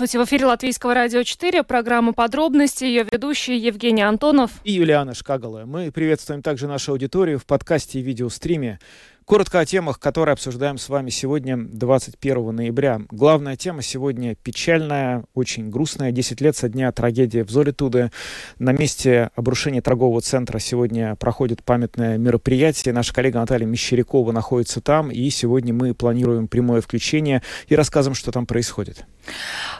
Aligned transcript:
Здравствуйте, 0.00 0.24
в 0.24 0.28
эфире 0.30 0.46
Латвийского 0.46 0.94
радио 0.94 1.22
4, 1.22 1.62
программа 1.62 2.14
«Подробности», 2.14 2.84
ее 2.84 3.04
ведущие 3.04 3.58
Евгений 3.58 4.00
Антонов 4.00 4.50
и 4.64 4.72
Юлиана 4.72 5.12
Шкагала. 5.12 5.66
Мы 5.66 5.92
приветствуем 5.92 6.40
также 6.40 6.68
нашу 6.68 6.92
аудиторию 6.92 7.38
в 7.38 7.44
подкасте 7.44 8.00
и 8.00 8.02
видеостриме. 8.02 8.78
Коротко 9.26 9.60
о 9.60 9.66
темах, 9.66 10.00
которые 10.00 10.32
обсуждаем 10.32 10.78
с 10.78 10.88
вами 10.88 11.10
сегодня, 11.10 11.56
21 11.56 12.56
ноября. 12.56 13.02
Главная 13.10 13.56
тема 13.56 13.82
сегодня 13.82 14.34
печальная, 14.34 15.24
очень 15.34 15.70
грустная. 15.70 16.10
10 16.10 16.40
лет 16.40 16.56
со 16.56 16.68
дня 16.68 16.90
трагедии 16.90 17.42
в 17.42 17.50
Золитуде. 17.50 18.10
На 18.58 18.72
месте 18.72 19.30
обрушения 19.36 19.82
торгового 19.82 20.20
центра 20.22 20.58
сегодня 20.58 21.14
проходит 21.14 21.62
памятное 21.62 22.18
мероприятие. 22.18 22.92
Наша 22.94 23.14
коллега 23.14 23.38
Наталья 23.38 23.66
Мещерякова 23.66 24.32
находится 24.32 24.80
там, 24.80 25.12
и 25.12 25.28
сегодня 25.30 25.74
мы 25.74 25.94
планируем 25.94 26.48
прямое 26.48 26.80
включение 26.80 27.42
и 27.68 27.76
рассказываем, 27.76 28.16
что 28.16 28.32
там 28.32 28.46
происходит. 28.46 29.04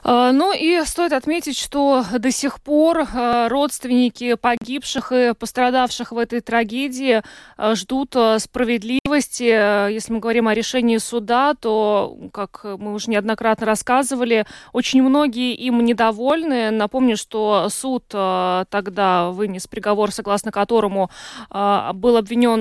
А, 0.02 0.32
ну 0.32 0.52
и 0.52 0.82
стоит 0.84 1.12
отметить, 1.12 1.58
что 1.58 2.04
до 2.18 2.30
сих 2.30 2.60
пор 2.60 3.06
а, 3.12 3.48
родственники 3.48 4.34
погибших 4.34 5.12
и 5.12 5.34
пострадавших 5.34 6.12
в 6.12 6.18
этой 6.18 6.40
трагедии 6.40 7.22
а, 7.56 7.74
ждут 7.74 8.16
справедливости. 8.38 9.90
Если 9.92 10.12
мы 10.12 10.20
говорим 10.20 10.48
о 10.48 10.54
решении 10.54 10.98
суда, 10.98 11.54
то, 11.54 12.16
как 12.32 12.64
мы 12.64 12.92
уже 12.94 13.10
неоднократно 13.10 13.66
рассказывали, 13.66 14.46
очень 14.72 15.02
многие 15.02 15.54
им 15.54 15.84
недовольны. 15.84 16.70
Напомню, 16.70 17.16
что 17.16 17.68
суд 17.70 18.04
тогда 18.08 19.30
вынес 19.30 19.66
приговор, 19.66 20.12
согласно 20.12 20.52
которому 20.52 21.10
был 21.50 22.16
обвинен, 22.16 22.60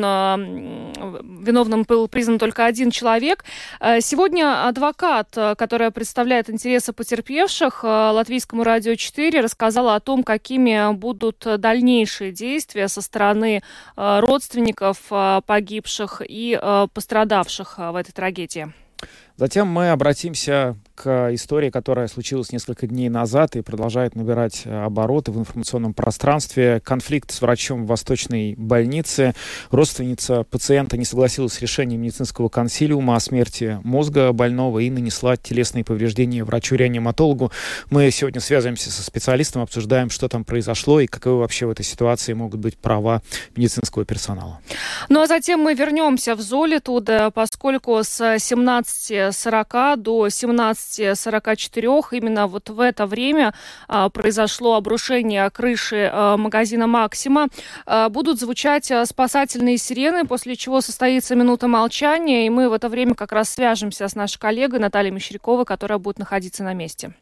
виновным 1.44 1.84
был 1.84 2.08
признан 2.08 2.40
только 2.40 2.66
один 2.66 2.92
человек. 2.92 3.44
Сегодня 3.80 4.68
адвокат, 4.68 5.30
который 5.58 5.92
представляет 5.92 6.50
интерес 6.50 6.79
интереса 6.80 6.94
потерпевших 6.94 7.84
э, 7.84 7.88
Латвийскому 7.88 8.64
радио 8.64 8.96
4 8.96 9.42
рассказала 9.42 9.96
о 9.96 10.00
том, 10.00 10.24
какими 10.24 10.94
будут 10.94 11.46
дальнейшие 11.58 12.32
действия 12.32 12.88
со 12.88 13.02
стороны 13.02 13.62
э, 13.98 14.20
родственников 14.22 14.98
э, 15.12 15.42
погибших 15.46 16.22
и 16.26 16.58
пострадавших 16.94 17.78
в 17.78 17.96
этой 17.96 18.14
трагедии. 18.14 18.72
Затем 19.40 19.70
мы 19.70 19.92
обратимся 19.92 20.76
к 20.96 21.34
истории, 21.34 21.70
которая 21.70 22.10
случилась 22.10 22.52
несколько 22.52 22.88
дней 22.88 23.08
назад 23.08 23.56
и 23.56 23.62
продолжает 23.62 24.16
набирать 24.16 24.64
э, 24.66 24.84
обороты 24.84 25.32
в 25.32 25.40
информационном 25.40 25.94
пространстве. 25.94 26.82
Конфликт 26.84 27.32
с 27.32 27.42
врачом 27.42 27.86
в 27.86 27.88
Восточной 27.88 28.56
больнице. 28.56 29.34
Родственница 29.72 30.44
пациента 30.44 30.98
не 30.98 31.06
согласилась 31.06 31.54
с 31.54 31.62
решением 31.62 32.02
медицинского 32.02 32.50
консилиума 32.50 33.16
о 33.16 33.22
смерти 33.22 33.80
мозга 33.86 34.34
больного 34.34 34.80
и 34.80 34.90
нанесла 34.90 35.38
телесные 35.38 35.86
повреждения 35.86 36.44
врачу-реаниматологу. 36.44 37.54
Мы 37.90 38.12
сегодня 38.12 38.42
связываемся 38.42 38.92
со 38.92 39.04
специалистом, 39.04 39.62
обсуждаем, 39.62 40.10
что 40.10 40.28
там 40.28 40.44
произошло 40.44 41.00
и 41.00 41.08
каковы 41.08 41.40
вообще 41.40 41.66
в 41.66 41.70
этой 41.70 41.86
ситуации 41.86 42.34
могут 42.34 42.60
быть 42.60 42.78
права 42.78 43.22
медицинского 43.56 44.04
персонала. 44.04 44.60
Ну 45.08 45.22
а 45.22 45.28
затем 45.28 45.62
мы 45.62 45.76
вернемся 45.76 46.36
в 46.36 46.42
Золитуда, 46.42 47.32
поскольку 47.34 48.04
с 48.04 48.38
17.40 49.30 49.96
до 49.98 50.30
17 50.30 50.80
15.44 50.90 52.04
именно 52.12 52.48
вот 52.48 52.70
в 52.70 52.80
это 52.80 53.06
время 53.06 53.54
а, 53.88 54.10
произошло 54.10 54.76
обрушение 54.76 55.50
крыши 55.50 56.10
а, 56.12 56.38
магазина 56.38 56.88
«Максима». 56.88 57.48
А, 57.86 58.10
будут 58.10 58.40
звучать 58.40 58.92
а, 58.92 59.06
спасательные 59.06 59.78
сирены, 59.78 60.26
после 60.26 60.56
чего 60.56 60.82
состоится 60.82 61.36
минута 61.36 61.68
молчания, 61.68 62.46
и 62.46 62.50
мы 62.50 62.70
в 62.70 62.74
это 62.74 62.90
время 62.90 63.16
как 63.16 63.32
раз 63.32 63.50
свяжемся 63.50 64.08
с 64.08 64.16
нашей 64.16 64.40
коллегой 64.40 64.80
Натальей 64.80 65.12
Мещеряковой, 65.12 65.66
которая 65.66 66.00
будет 66.00 66.20
находиться 66.20 66.64
на 66.64 66.74
месте. 66.74 67.14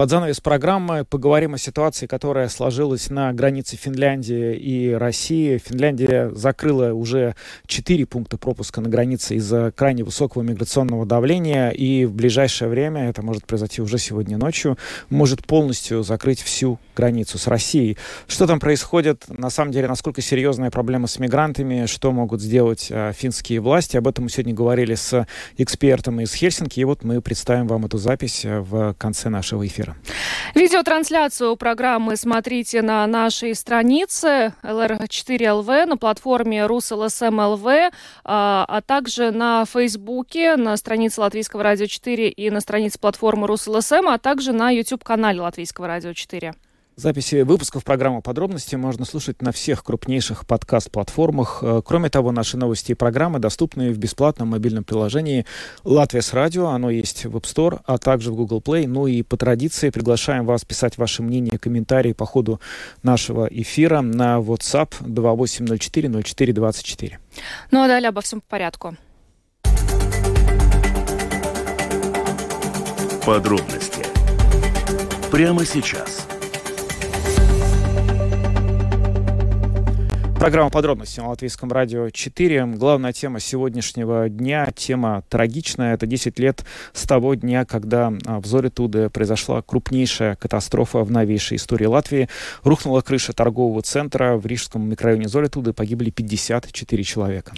Под 0.00 0.08
занавес 0.08 0.40
программы 0.40 1.04
поговорим 1.04 1.52
о 1.52 1.58
ситуации, 1.58 2.06
которая 2.06 2.48
сложилась 2.48 3.10
на 3.10 3.34
границе 3.34 3.76
Финляндии 3.76 4.56
и 4.56 4.92
России. 4.92 5.58
Финляндия 5.58 6.30
закрыла 6.30 6.94
уже 6.94 7.34
четыре 7.66 8.06
пункта 8.06 8.38
пропуска 8.38 8.80
на 8.80 8.88
границе 8.88 9.34
из-за 9.34 9.74
крайне 9.76 10.02
высокого 10.02 10.40
миграционного 10.40 11.04
давления, 11.04 11.68
и 11.68 12.06
в 12.06 12.14
ближайшее 12.14 12.70
время, 12.70 13.10
это 13.10 13.20
может 13.20 13.44
произойти 13.46 13.82
уже 13.82 13.98
сегодня 13.98 14.38
ночью, 14.38 14.78
может 15.10 15.44
полностью 15.46 16.02
закрыть 16.02 16.40
всю 16.40 16.78
границу 16.96 17.36
с 17.36 17.46
Россией. 17.46 17.98
Что 18.26 18.46
там 18.46 18.58
происходит? 18.58 19.26
На 19.28 19.50
самом 19.50 19.70
деле, 19.70 19.86
насколько 19.86 20.22
серьезная 20.22 20.70
проблема 20.70 21.08
с 21.08 21.18
мигрантами, 21.18 21.84
что 21.84 22.10
могут 22.10 22.40
сделать 22.40 22.86
э, 22.88 23.12
финские 23.14 23.60
власти? 23.60 23.98
Об 23.98 24.08
этом 24.08 24.24
мы 24.24 24.30
сегодня 24.30 24.54
говорили 24.54 24.94
с 24.94 25.26
экспертом 25.58 26.22
из 26.22 26.32
Хельсинки, 26.32 26.80
и 26.80 26.84
вот 26.84 27.04
мы 27.04 27.20
представим 27.20 27.66
вам 27.66 27.84
эту 27.84 27.98
запись 27.98 28.46
э, 28.46 28.60
в 28.60 28.94
конце 28.94 29.28
нашего 29.28 29.66
эфира 29.66 29.89
эфира. 29.90 30.20
Видеотрансляцию 30.54 31.56
программы 31.56 32.16
смотрите 32.16 32.82
на 32.82 33.06
нашей 33.06 33.54
странице 33.54 34.54
LR4LV, 34.62 35.86
на 35.86 35.96
платформе 35.96 36.60
RusLSM.LV, 36.60 37.92
а, 38.24 38.64
а 38.68 38.80
также 38.80 39.30
на 39.30 39.64
Фейсбуке, 39.64 40.56
на 40.56 40.76
странице 40.76 41.20
Латвийского 41.20 41.62
радио 41.62 41.86
4 41.86 42.28
и 42.28 42.50
на 42.50 42.60
странице 42.60 42.98
платформы 42.98 43.46
RusLSM, 43.46 44.12
а 44.12 44.18
также 44.18 44.52
на 44.52 44.70
YouTube-канале 44.70 45.40
Латвийского 45.40 45.86
радио 45.86 46.12
4. 46.12 46.54
Записи 46.96 47.42
выпусков 47.42 47.84
программы 47.84 48.20
«Подробности» 48.20 48.74
можно 48.74 49.04
слушать 49.06 49.40
на 49.40 49.52
всех 49.52 49.84
крупнейших 49.84 50.46
подкаст-платформах. 50.46 51.60
Э, 51.62 51.82
кроме 51.84 52.10
того, 52.10 52.30
наши 52.30 52.58
новости 52.58 52.92
и 52.92 52.94
программы 52.94 53.38
доступны 53.38 53.90
в 53.90 53.98
бесплатном 53.98 54.48
мобильном 54.48 54.84
приложении 54.84 55.46
«Латвия 55.84 56.20
с 56.20 56.34
радио». 56.34 56.66
Оно 56.68 56.90
есть 56.90 57.24
в 57.24 57.36
App 57.36 57.44
Store, 57.44 57.80
а 57.86 57.96
также 57.96 58.32
в 58.32 58.36
Google 58.36 58.60
Play. 58.60 58.86
Ну 58.86 59.06
и 59.06 59.22
по 59.22 59.36
традиции 59.38 59.88
приглашаем 59.90 60.44
вас 60.44 60.64
писать 60.64 60.98
ваши 60.98 61.22
мнения, 61.22 61.58
комментарии 61.58 62.12
по 62.12 62.26
ходу 62.26 62.60
нашего 63.02 63.46
эфира 63.46 64.02
на 64.02 64.38
WhatsApp 64.38 64.94
2804 65.00 66.22
0424. 66.22 67.18
Ну 67.70 67.82
а 67.82 67.88
далее 67.88 68.08
обо 68.10 68.20
всем 68.20 68.40
по 68.42 68.48
порядку. 68.48 68.96
Подробности 73.24 74.04
прямо 75.30 75.64
сейчас– 75.64 76.26
Программа 80.40 80.70
«Подробности» 80.70 81.20
на 81.20 81.28
Латвийском 81.28 81.70
радио 81.70 82.08
4. 82.08 82.64
Главная 82.68 83.12
тема 83.12 83.40
сегодняшнего 83.40 84.30
дня, 84.30 84.66
тема 84.74 85.22
трагичная. 85.28 85.92
Это 85.92 86.06
10 86.06 86.38
лет 86.38 86.64
с 86.94 87.02
того 87.02 87.34
дня, 87.34 87.66
когда 87.66 88.10
а, 88.24 88.40
в 88.40 88.46
Зоритуде 88.46 89.10
произошла 89.10 89.60
крупнейшая 89.60 90.36
катастрофа 90.36 91.00
в 91.04 91.10
новейшей 91.10 91.58
истории 91.58 91.84
Латвии. 91.84 92.30
Рухнула 92.62 93.02
крыша 93.02 93.34
торгового 93.34 93.82
центра 93.82 94.38
в 94.38 94.46
рижском 94.46 94.88
микрорайоне 94.88 95.28
Зоритуды. 95.28 95.74
Погибли 95.74 96.08
54 96.08 97.04
человека. 97.04 97.52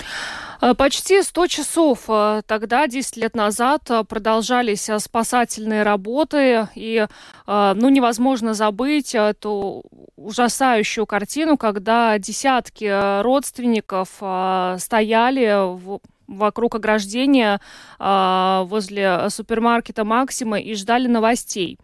А, 0.65 0.75
почти 0.75 1.23
100 1.23 1.47
часов 1.49 2.05
а, 2.07 2.43
тогда, 2.47 2.87
10 2.87 3.17
лет 3.17 3.35
назад, 3.35 3.91
продолжались 4.09 4.89
спасательные 4.99 5.83
работы. 5.83 6.69
И 6.77 7.07
ну, 7.47 7.89
невозможно 7.89 8.55
забыть 8.55 9.15
эту 9.15 9.83
ужасающую 10.23 11.05
картину, 11.07 11.57
когда 11.57 12.19
десятки 12.19 12.85
э, 12.85 13.23
родственников 13.23 14.09
э, 14.21 14.77
стояли 14.79 15.77
в 15.77 16.01
вокруг 16.29 16.77
ограждения 16.77 17.61
э, 17.99 18.63
возле 18.65 19.29
супермаркета 19.29 20.05
Максима 20.05 20.59
и 20.61 20.75
ждали 20.75 21.07
новостей. 21.07 21.79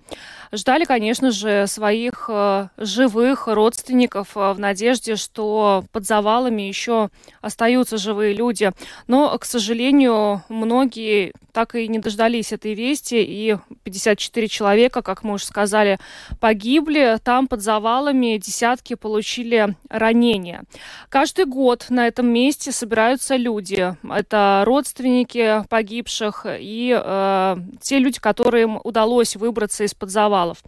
Ждали, 0.53 0.85
конечно 0.85 1.31
же, 1.31 1.67
своих 1.67 2.27
э, 2.29 2.69
живых 2.79 3.49
родственников 3.49 4.37
э, 4.37 4.53
в 4.53 4.59
надежде, 4.59 5.17
что 5.17 5.85
под 5.93 6.07
завалами 6.07 6.63
еще 6.63 7.11
остаются 7.43 7.99
живые 7.99 8.33
люди. 8.33 8.71
Но, 9.07 9.37
к 9.39 9.45
сожалению, 9.45 10.43
многие 10.49 11.33
так 11.53 11.75
и 11.75 11.89
не 11.89 11.99
дождались 11.99 12.53
этой 12.53 12.75
вести, 12.75 13.23
и 13.23 13.57
54 13.83 14.49
человека, 14.49 15.03
как 15.03 15.23
мы 15.25 15.35
уже 15.35 15.45
сказали, 15.45 15.99
погибли. 16.41 17.19
Там 17.23 17.47
под 17.47 17.63
завалами 17.63 18.39
десятки 18.39 18.95
получили 18.95 19.77
ранения. 19.91 20.63
Каждый 21.09 21.45
год 21.45 21.87
на 21.91 22.07
этом 22.07 22.29
месте 22.29 22.73
собираются 22.73 23.37
люди. 23.37 23.97
Это 24.09 24.63
родственники 24.65 25.65
погибших 25.69 26.47
и 26.49 26.99
э, 26.99 27.57
те 27.83 27.99
люди, 27.99 28.19
которым 28.21 28.81
удалось 28.85 29.37
выбраться 29.37 29.85
из-под 29.85 30.11
завала 30.11 30.38
завалов. 30.39 30.63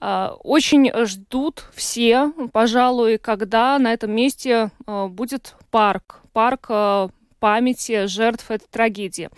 А, 0.00 0.34
очень 0.42 0.90
ждут 1.04 1.64
все, 1.74 2.32
пожалуй, 2.52 3.18
когда 3.18 3.78
на 3.78 3.92
этом 3.92 4.12
месте 4.12 4.70
а, 4.86 5.08
будет 5.08 5.54
парк. 5.70 6.20
Парк 6.32 6.66
а, 6.68 7.08
памяти 7.42 8.06
жертв 8.06 8.52
этой 8.52 8.68
трагедии. 8.70 9.28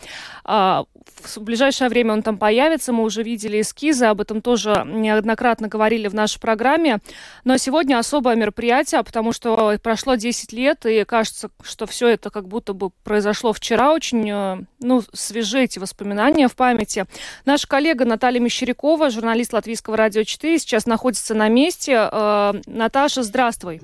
А, 0.45 0.85
в 1.23 1.39
ближайшее 1.39 1.89
время 1.89 2.13
он 2.13 2.23
там 2.23 2.37
появится, 2.37 2.93
мы 2.93 3.03
уже 3.03 3.23
видели 3.23 3.63
эскизы, 3.63 4.05
об 4.05 4.21
этом 4.21 4.43
тоже 4.43 4.87
неоднократно 4.87 5.69
говорили 5.69 6.07
в 6.07 6.15
нашей 6.15 6.39
программе. 6.39 6.99
Но 7.45 7.57
сегодня 7.57 7.99
особое 7.99 8.37
мероприятие, 8.37 9.03
потому 9.03 9.33
что 9.33 9.79
прошло 9.83 10.17
10 10.17 10.53
лет, 10.53 10.85
и 10.85 11.05
кажется, 11.05 11.49
что 11.63 11.87
все 11.87 12.09
это 12.09 12.29
как 12.29 12.47
будто 12.47 12.75
бы 12.75 12.91
произошло 13.05 13.55
вчера, 13.55 13.95
очень 13.95 14.31
э, 14.31 14.59
ну, 14.81 15.03
свежи 15.15 15.63
эти 15.63 15.79
воспоминания 15.79 16.49
в 16.49 16.57
памяти. 16.57 17.07
Наша 17.47 17.67
коллега 17.67 18.05
Наталья 18.05 18.41
Мещерякова, 18.41 19.09
журналист 19.09 19.55
Латвийского 19.55 19.97
радио 19.97 20.25
4, 20.25 20.59
сейчас 20.59 20.85
находится 20.85 21.35
на 21.35 21.49
месте. 21.49 22.07
Э, 22.13 22.53
Наташа, 22.67 23.23
здравствуй. 23.23 23.81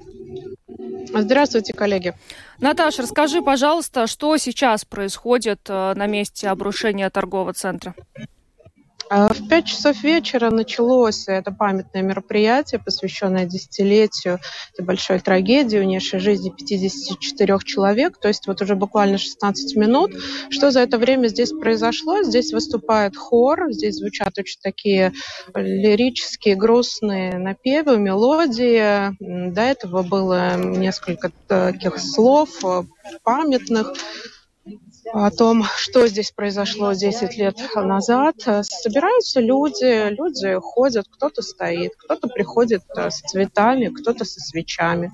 Здравствуйте, 1.13 1.73
коллеги. 1.73 2.15
Наташа, 2.59 3.03
расскажи, 3.03 3.43
пожалуйста, 3.43 4.07
что 4.07 4.37
сейчас 4.37 4.85
происходит 4.85 5.61
э, 5.69 5.95
на 5.95 6.07
месте 6.07 6.49
обрушения 6.49 7.11
торгового 7.11 7.53
центра? 7.53 7.95
А, 9.13 9.27
в 9.35 9.49
пять 9.49 9.67
часов 9.67 10.05
вечера 10.05 10.51
началось 10.51 11.25
это 11.27 11.51
памятное 11.51 12.01
мероприятие, 12.01 12.81
посвященное 12.81 13.45
десятилетию 13.45 14.39
этой 14.73 14.87
большой 14.87 15.19
трагедии, 15.19 15.79
унесшей 15.79 16.21
жизни 16.21 16.51
54 16.57 17.59
человек. 17.65 18.19
То 18.19 18.29
есть 18.29 18.47
вот 18.47 18.63
уже 18.63 18.77
буквально 18.77 19.19
16 19.19 19.75
минут. 19.75 20.13
Что 20.49 20.71
за 20.71 20.83
это 20.83 20.97
время 20.97 21.27
здесь 21.27 21.51
произошло? 21.51 22.23
Здесь 22.23 22.53
выступает 22.53 23.17
хор, 23.17 23.73
здесь 23.73 23.97
звучат 23.97 24.39
очень 24.39 24.61
такие 24.63 25.13
лирические, 25.57 26.55
грустные 26.55 27.37
напевы, 27.37 27.99
мелодии. 27.99 29.11
До 29.51 29.61
этого 29.61 30.05
было 30.05 30.55
несколько 30.57 31.33
таких 31.49 31.99
слов 31.99 32.65
э, 32.65 32.85
памятных 33.25 33.93
о 35.13 35.31
том, 35.31 35.65
что 35.77 36.07
здесь 36.07 36.31
произошло 36.33 36.93
10 36.93 37.37
лет 37.37 37.57
назад. 37.75 38.37
Собираются 38.63 39.41
люди, 39.41 40.11
люди 40.11 40.55
ходят, 40.61 41.07
кто-то 41.11 41.43
стоит, 41.43 41.93
кто-то 41.97 42.29
приходит 42.29 42.83
э, 42.97 43.11
с 43.11 43.21
цветами, 43.21 43.89
кто-то 43.89 44.25
со 44.25 44.41
свечами. 44.41 45.13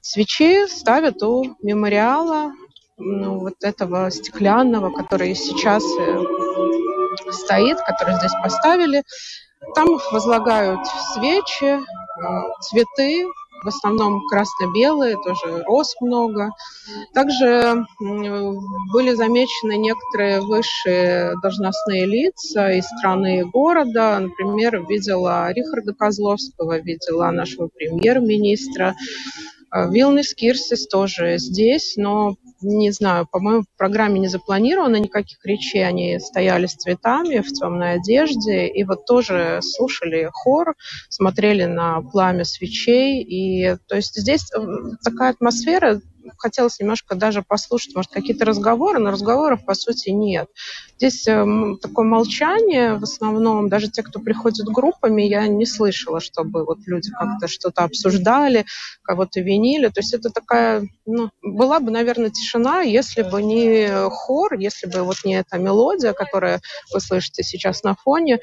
Свечи 0.00 0.66
ставят 0.68 1.22
у 1.22 1.56
мемориала 1.62 2.52
ну, 2.98 3.40
вот 3.40 3.54
этого 3.62 4.10
стеклянного, 4.10 4.90
который 4.90 5.34
сейчас 5.34 5.82
э, 5.84 6.22
стоит, 7.30 7.78
который 7.80 8.16
здесь 8.16 8.32
поставили. 8.42 9.02
Там 9.74 9.88
возлагают 10.10 10.80
свечи, 11.14 11.78
э, 11.78 11.80
цветы, 12.60 13.26
в 13.62 13.68
основном 13.68 14.26
красно-белые, 14.26 15.16
тоже 15.16 15.62
роз 15.64 15.94
много. 16.00 16.50
Также 17.14 17.84
были 18.00 19.14
замечены 19.14 19.76
некоторые 19.76 20.40
высшие 20.40 21.34
должностные 21.42 22.06
лица 22.06 22.72
из 22.72 22.84
страны 22.86 23.40
и 23.40 23.44
города. 23.44 24.18
Например, 24.18 24.84
видела 24.86 25.52
Рихарда 25.52 25.94
Козловского, 25.94 26.78
видела 26.78 27.30
нашего 27.30 27.68
премьер-министра. 27.68 28.94
А, 29.72 29.86
Вилнис 29.86 30.34
Кирсис 30.34 30.86
тоже 30.86 31.38
здесь, 31.38 31.94
но 31.96 32.36
не 32.60 32.90
знаю, 32.90 33.26
по-моему, 33.30 33.62
в 33.62 33.78
программе 33.78 34.20
не 34.20 34.28
запланировано 34.28 34.96
никаких 34.96 35.44
речей. 35.46 35.86
Они 35.88 36.18
стояли 36.20 36.66
с 36.66 36.74
цветами 36.74 37.40
в 37.40 37.50
темной 37.50 37.94
одежде 37.94 38.68
и 38.68 38.84
вот 38.84 39.06
тоже 39.06 39.60
слушали 39.62 40.28
хор, 40.30 40.74
смотрели 41.08 41.64
на 41.64 42.02
пламя 42.02 42.44
свечей. 42.44 43.22
И 43.22 43.76
то 43.88 43.96
есть 43.96 44.14
здесь 44.14 44.50
такая 45.02 45.30
атмосфера 45.30 46.02
хотелось 46.36 46.78
немножко 46.80 47.14
даже 47.14 47.42
послушать, 47.42 47.94
может, 47.94 48.10
какие-то 48.10 48.44
разговоры, 48.44 48.98
но 48.98 49.10
разговоров, 49.10 49.64
по 49.64 49.74
сути, 49.74 50.10
нет. 50.10 50.48
Здесь 50.96 51.26
э, 51.26 51.44
такое 51.80 52.04
молчание 52.04 52.94
в 52.94 53.02
основном, 53.02 53.68
даже 53.68 53.88
те, 53.88 54.02
кто 54.02 54.20
приходит 54.20 54.66
группами, 54.66 55.22
я 55.22 55.46
не 55.46 55.66
слышала, 55.66 56.20
чтобы 56.20 56.64
вот 56.64 56.78
люди 56.86 57.10
как-то 57.10 57.48
что-то 57.48 57.84
обсуждали, 57.84 58.66
кого-то 59.02 59.40
винили. 59.40 59.88
То 59.88 60.00
есть 60.00 60.14
это 60.14 60.30
такая, 60.30 60.86
ну, 61.06 61.30
была 61.42 61.80
бы, 61.80 61.90
наверное, 61.90 62.30
тишина, 62.30 62.82
если 62.82 63.22
бы 63.22 63.42
не 63.42 64.08
хор, 64.10 64.54
если 64.54 64.86
бы 64.86 65.02
вот 65.02 65.16
не 65.24 65.34
эта 65.34 65.58
мелодия, 65.58 66.12
которая 66.12 66.60
вы 66.92 67.00
слышите 67.00 67.42
сейчас 67.42 67.82
на 67.82 67.94
фоне, 67.94 68.38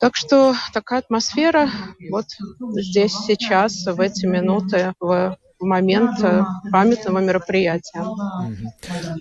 так 0.00 0.16
что 0.16 0.54
такая 0.72 1.00
атмосфера 1.00 1.70
вот 2.10 2.24
здесь 2.58 3.12
сейчас, 3.12 3.84
в 3.84 4.00
эти 4.00 4.24
минуты, 4.24 4.94
в 4.98 5.36
в 5.60 5.64
момент 5.64 6.18
э, 6.22 6.42
памятного 6.72 7.18
мероприятия. 7.18 8.04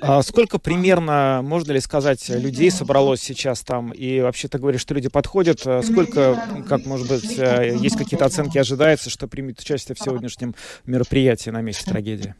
А 0.01 0.23
сколько 0.23 0.57
примерно, 0.57 1.41
можно 1.43 1.73
ли 1.73 1.79
сказать, 1.81 2.27
людей 2.29 2.71
собралось 2.71 3.21
сейчас 3.21 3.61
там? 3.61 3.91
И 3.91 4.21
вообще 4.21 4.47
ты 4.47 4.57
говоришь, 4.57 4.81
что 4.81 4.93
люди 4.93 5.09
подходят. 5.09 5.61
А 5.65 5.83
сколько, 5.83 6.41
как 6.67 6.85
может 6.85 7.07
быть, 7.09 7.37
э, 7.37 7.75
есть 7.77 7.97
какие-то 7.97 8.25
оценки, 8.25 8.57
ожидается, 8.57 9.09
что 9.09 9.27
примет 9.27 9.59
участие 9.59 9.95
в 9.95 9.99
сегодняшнем 9.99 10.55
мероприятии 10.85 11.49
на 11.49 11.61
месте 11.61 11.89
трагедии? 11.89 12.35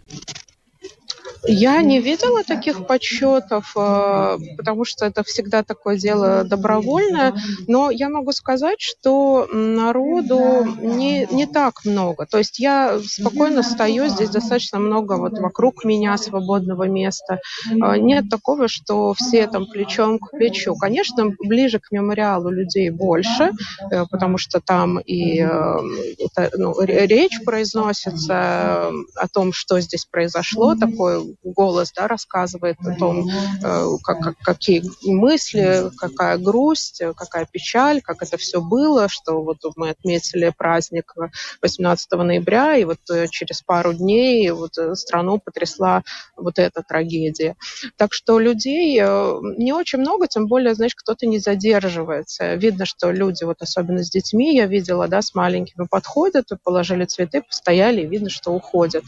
Я 1.47 1.81
не 1.81 1.99
видела 2.01 2.43
таких 2.43 2.85
подсчетов, 2.85 3.73
э, 3.75 4.37
потому 4.57 4.85
что 4.85 5.05
это 5.05 5.23
всегда 5.23 5.63
такое 5.63 5.97
дело 5.97 6.43
добровольное, 6.43 7.33
но 7.67 7.91
я 7.91 8.09
могу 8.09 8.31
сказать, 8.33 8.81
что 8.81 9.47
народу 9.51 10.65
не, 10.81 11.27
не 11.31 11.45
так 11.45 11.85
много. 11.85 12.25
То 12.25 12.37
есть 12.37 12.59
я 12.59 12.99
спокойно 12.99 13.63
стою, 13.63 14.07
здесь 14.07 14.29
достаточно 14.29 14.79
много 14.79 15.13
вот 15.13 15.39
вокруг 15.39 15.85
меня 15.85 16.17
свободного 16.17 16.87
места. 16.87 17.39
Э, 17.71 17.97
нет 17.97 18.29
такого, 18.29 18.67
что 18.67 19.13
все 19.13 19.47
там 19.47 19.65
плечом 19.65 20.19
к 20.19 20.31
плечу. 20.31 20.75
Конечно, 20.75 21.31
ближе 21.39 21.79
к 21.79 21.91
мемориалу 21.91 22.49
людей 22.49 22.89
больше, 22.89 23.51
э, 23.91 24.05
потому 24.09 24.37
что 24.37 24.59
там 24.59 24.99
и 24.99 25.47
ну, 26.57 26.75
речь 26.81 27.41
произносится 27.45 28.91
о 29.15 29.27
том, 29.31 29.53
что 29.53 29.79
здесь 29.79 30.05
произошло, 30.05 30.75
голос 31.43 31.91
да, 31.95 32.07
рассказывает 32.07 32.77
о 32.85 32.95
том, 32.95 33.27
э, 33.29 33.85
как, 34.03 34.19
как, 34.19 34.37
какие 34.37 34.83
мысли, 35.03 35.91
какая 35.97 36.37
грусть, 36.37 37.01
какая 37.15 37.45
печаль, 37.51 38.01
как 38.01 38.21
это 38.21 38.37
все 38.37 38.61
было, 38.61 39.07
что 39.09 39.41
вот 39.43 39.57
мы 39.75 39.89
отметили 39.89 40.53
праздник 40.57 41.13
18 41.61 42.11
ноября, 42.11 42.77
и 42.77 42.85
вот 42.85 42.99
э, 43.11 43.27
через 43.29 43.61
пару 43.61 43.93
дней 43.93 44.49
вот 44.51 44.77
э, 44.77 44.95
страну 44.95 45.39
потрясла 45.39 46.03
вот 46.35 46.59
эта 46.59 46.83
трагедия. 46.83 47.55
Так 47.97 48.13
что 48.13 48.39
людей 48.39 48.99
не 48.99 49.73
очень 49.73 49.99
много, 49.99 50.27
тем 50.27 50.47
более, 50.47 50.73
знаешь, 50.73 50.95
кто-то 50.95 51.25
не 51.25 51.39
задерживается. 51.39 52.55
Видно, 52.55 52.85
что 52.85 53.11
люди, 53.11 53.43
вот 53.43 53.61
особенно 53.61 54.03
с 54.03 54.09
детьми, 54.09 54.55
я 54.55 54.65
видела, 54.65 55.07
да, 55.07 55.21
с 55.21 55.33
маленькими 55.35 55.85
подходят, 55.89 56.47
положили 56.63 57.05
цветы, 57.05 57.41
постояли, 57.41 58.01
и 58.01 58.07
видно, 58.07 58.29
что 58.29 58.51
уходят. 58.51 59.03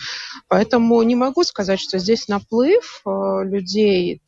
Поэтому 0.47 1.01
не 1.03 1.15
могу 1.15 1.43
сказать, 1.43 1.79
что 1.79 1.97
здесь 1.97 2.10
здесь 2.11 2.27
наплыв 2.27 3.01
э, 3.05 3.43
людей, 3.45 4.21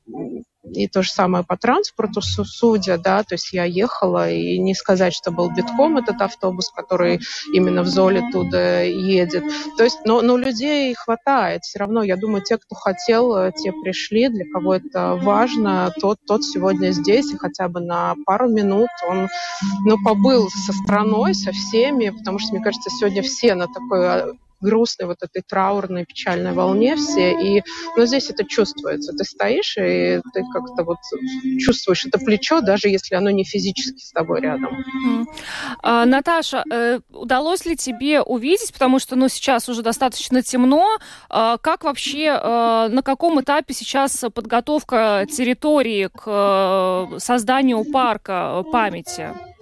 и 0.63 0.87
то 0.87 1.03
же 1.03 1.11
самое 1.11 1.43
по 1.43 1.57
транспорту, 1.57 2.21
судя, 2.21 2.97
да, 2.97 3.23
то 3.23 3.35
есть 3.35 3.51
я 3.51 3.65
ехала, 3.65 4.31
и 4.31 4.57
не 4.57 4.73
сказать, 4.73 5.13
что 5.13 5.31
был 5.31 5.49
битком 5.49 5.97
этот 5.97 6.21
автобус, 6.21 6.69
который 6.69 7.19
именно 7.53 7.83
в 7.83 7.87
Золе 7.87 8.23
туда 8.31 8.81
едет. 8.81 9.43
То 9.77 9.83
есть, 9.83 9.99
но, 10.05 10.21
но 10.21 10.37
людей 10.37 10.93
хватает. 10.93 11.63
Все 11.63 11.79
равно, 11.79 12.01
я 12.03 12.15
думаю, 12.15 12.43
те, 12.43 12.57
кто 12.57 12.75
хотел, 12.75 13.35
э, 13.35 13.51
те 13.51 13.73
пришли, 13.73 14.29
для 14.29 14.45
кого 14.45 14.75
это 14.75 15.19
важно, 15.21 15.93
тот, 15.99 16.19
тот 16.25 16.45
сегодня 16.45 16.91
здесь, 16.91 17.33
и 17.33 17.37
хотя 17.37 17.67
бы 17.67 17.81
на 17.81 18.15
пару 18.25 18.47
минут 18.47 18.89
он, 19.09 19.27
ну, 19.85 19.97
побыл 20.03 20.49
со 20.49 20.71
страной, 20.71 21.33
со 21.33 21.51
всеми, 21.51 22.09
потому 22.09 22.39
что, 22.39 22.53
мне 22.53 22.63
кажется, 22.63 22.89
сегодня 22.89 23.21
все 23.21 23.55
на 23.55 23.67
такой 23.67 24.07
а, 24.07 24.27
грустной 24.63 25.07
вот 25.07 25.17
этой 25.21 25.43
траурной, 25.47 26.05
печальной 26.05 26.53
волне 26.53 26.95
все. 26.95 27.33
И 27.33 27.61
ну, 27.95 28.05
здесь 28.05 28.29
это 28.29 28.43
чувствуется. 28.45 29.13
Ты 29.13 29.23
стоишь, 29.23 29.77
и 29.77 30.21
ты 30.33 30.43
как-то 30.51 30.83
вот 30.83 30.97
чувствуешь 31.59 32.05
это 32.05 32.17
плечо, 32.17 32.61
даже 32.61 32.87
если 32.87 33.15
оно 33.15 33.29
не 33.29 33.43
физически 33.43 34.03
с 34.03 34.11
тобой 34.11 34.41
рядом. 34.41 34.73
Mm. 34.73 35.25
А, 35.81 36.05
Наташа, 36.05 36.63
э, 36.71 36.99
удалось 37.11 37.65
ли 37.65 37.75
тебе 37.75 38.21
увидеть, 38.21 38.73
потому 38.73 38.99
что 38.99 39.15
ну, 39.15 39.27
сейчас 39.29 39.69
уже 39.69 39.81
достаточно 39.81 40.41
темно, 40.41 40.97
э, 41.29 41.57
как 41.61 41.83
вообще, 41.83 42.39
э, 42.41 42.87
на 42.89 43.01
каком 43.03 43.41
этапе 43.41 43.73
сейчас 43.73 44.23
подготовка 44.33 45.27
территории 45.29 46.07
к 46.07 46.23
э, 46.25 47.19
созданию 47.19 47.83
парка 47.91 48.63
памяти? 48.71 49.52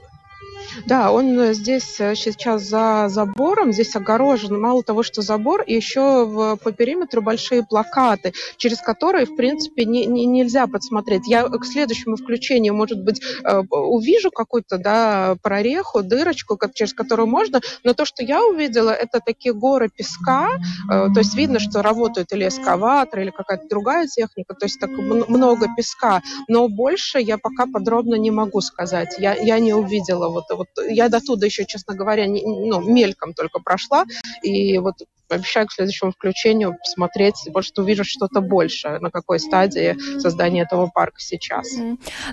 Да, 0.86 1.12
он 1.12 1.54
здесь 1.54 1.96
сейчас 1.96 2.64
за 2.64 3.08
забором, 3.10 3.74
здесь 3.74 3.96
огорожен. 3.96 4.60
Мало 4.60 4.84
того, 4.84 5.04
что 5.04 5.22
забор, 5.22 5.64
еще 5.68 6.58
по 6.64 6.72
периметру 6.72 7.22
большие 7.22 7.64
плакаты, 7.64 8.34
через 8.58 8.82
которые, 8.82 9.26
в 9.26 9.36
принципе, 9.36 9.86
не, 9.86 10.06
не, 10.06 10.26
нельзя 10.26 10.68
подсмотреть. 10.68 11.28
Я 11.28 11.48
к 11.48 11.66
следующему 11.66 12.16
включению, 12.16 12.74
может 12.76 13.04
быть, 13.04 13.22
увижу 13.70 14.32
какую-то 14.32 14.78
да, 14.78 15.36
прореху, 15.42 16.04
дырочку, 16.04 16.58
через 16.74 16.94
которую 16.94 17.28
можно, 17.28 17.62
но 17.84 17.94
то, 17.94 18.06
что 18.06 18.24
я 18.24 18.44
увидела, 18.44 18.92
это 18.92 19.20
такие 19.20 19.54
горы 19.54 19.90
песка, 19.90 20.50
то 20.88 21.18
есть 21.18 21.36
видно, 21.36 21.60
что 21.60 21.82
работают 21.82 22.32
или 22.34 22.48
эскаватор, 22.48 23.20
или 23.20 23.30
какая-то 23.30 23.68
другая 23.70 24.08
техника, 24.08 24.54
то 24.54 24.66
есть 24.66 24.80
так 24.80 24.90
много 24.92 25.68
песка, 25.76 26.22
но 26.48 26.68
больше 26.68 27.20
я 27.20 27.38
пока 27.38 27.66
подробно 27.66 28.16
не 28.16 28.32
могу 28.32 28.62
сказать. 28.62 29.16
Я, 29.20 29.34
я 29.36 29.60
не 29.60 29.74
увидела 29.74 30.30
вот, 30.30 30.46
вот 30.50 30.61
я 30.90 31.10
до 31.10 31.20
туда 31.20 31.46
еще, 31.46 31.66
честно 31.66 31.96
говоря, 31.96 32.26
не, 32.26 32.42
ну, 32.44 32.82
мельком 32.82 33.34
только 33.34 33.60
прошла, 33.60 34.06
и 34.44 34.78
вот 34.78 34.96
обещаю 35.36 35.68
к 35.68 35.72
следующему 35.72 36.12
включению 36.12 36.78
посмотреть, 36.78 37.36
может, 37.54 37.78
увижу 37.80 38.04
что-то 38.04 38.42
больше, 38.42 39.00
на 39.00 39.10
какой 39.12 39.40
стадии 39.40 39.98
создания 40.20 40.62
этого 40.62 40.88
парка 40.88 41.20
сейчас. 41.20 41.68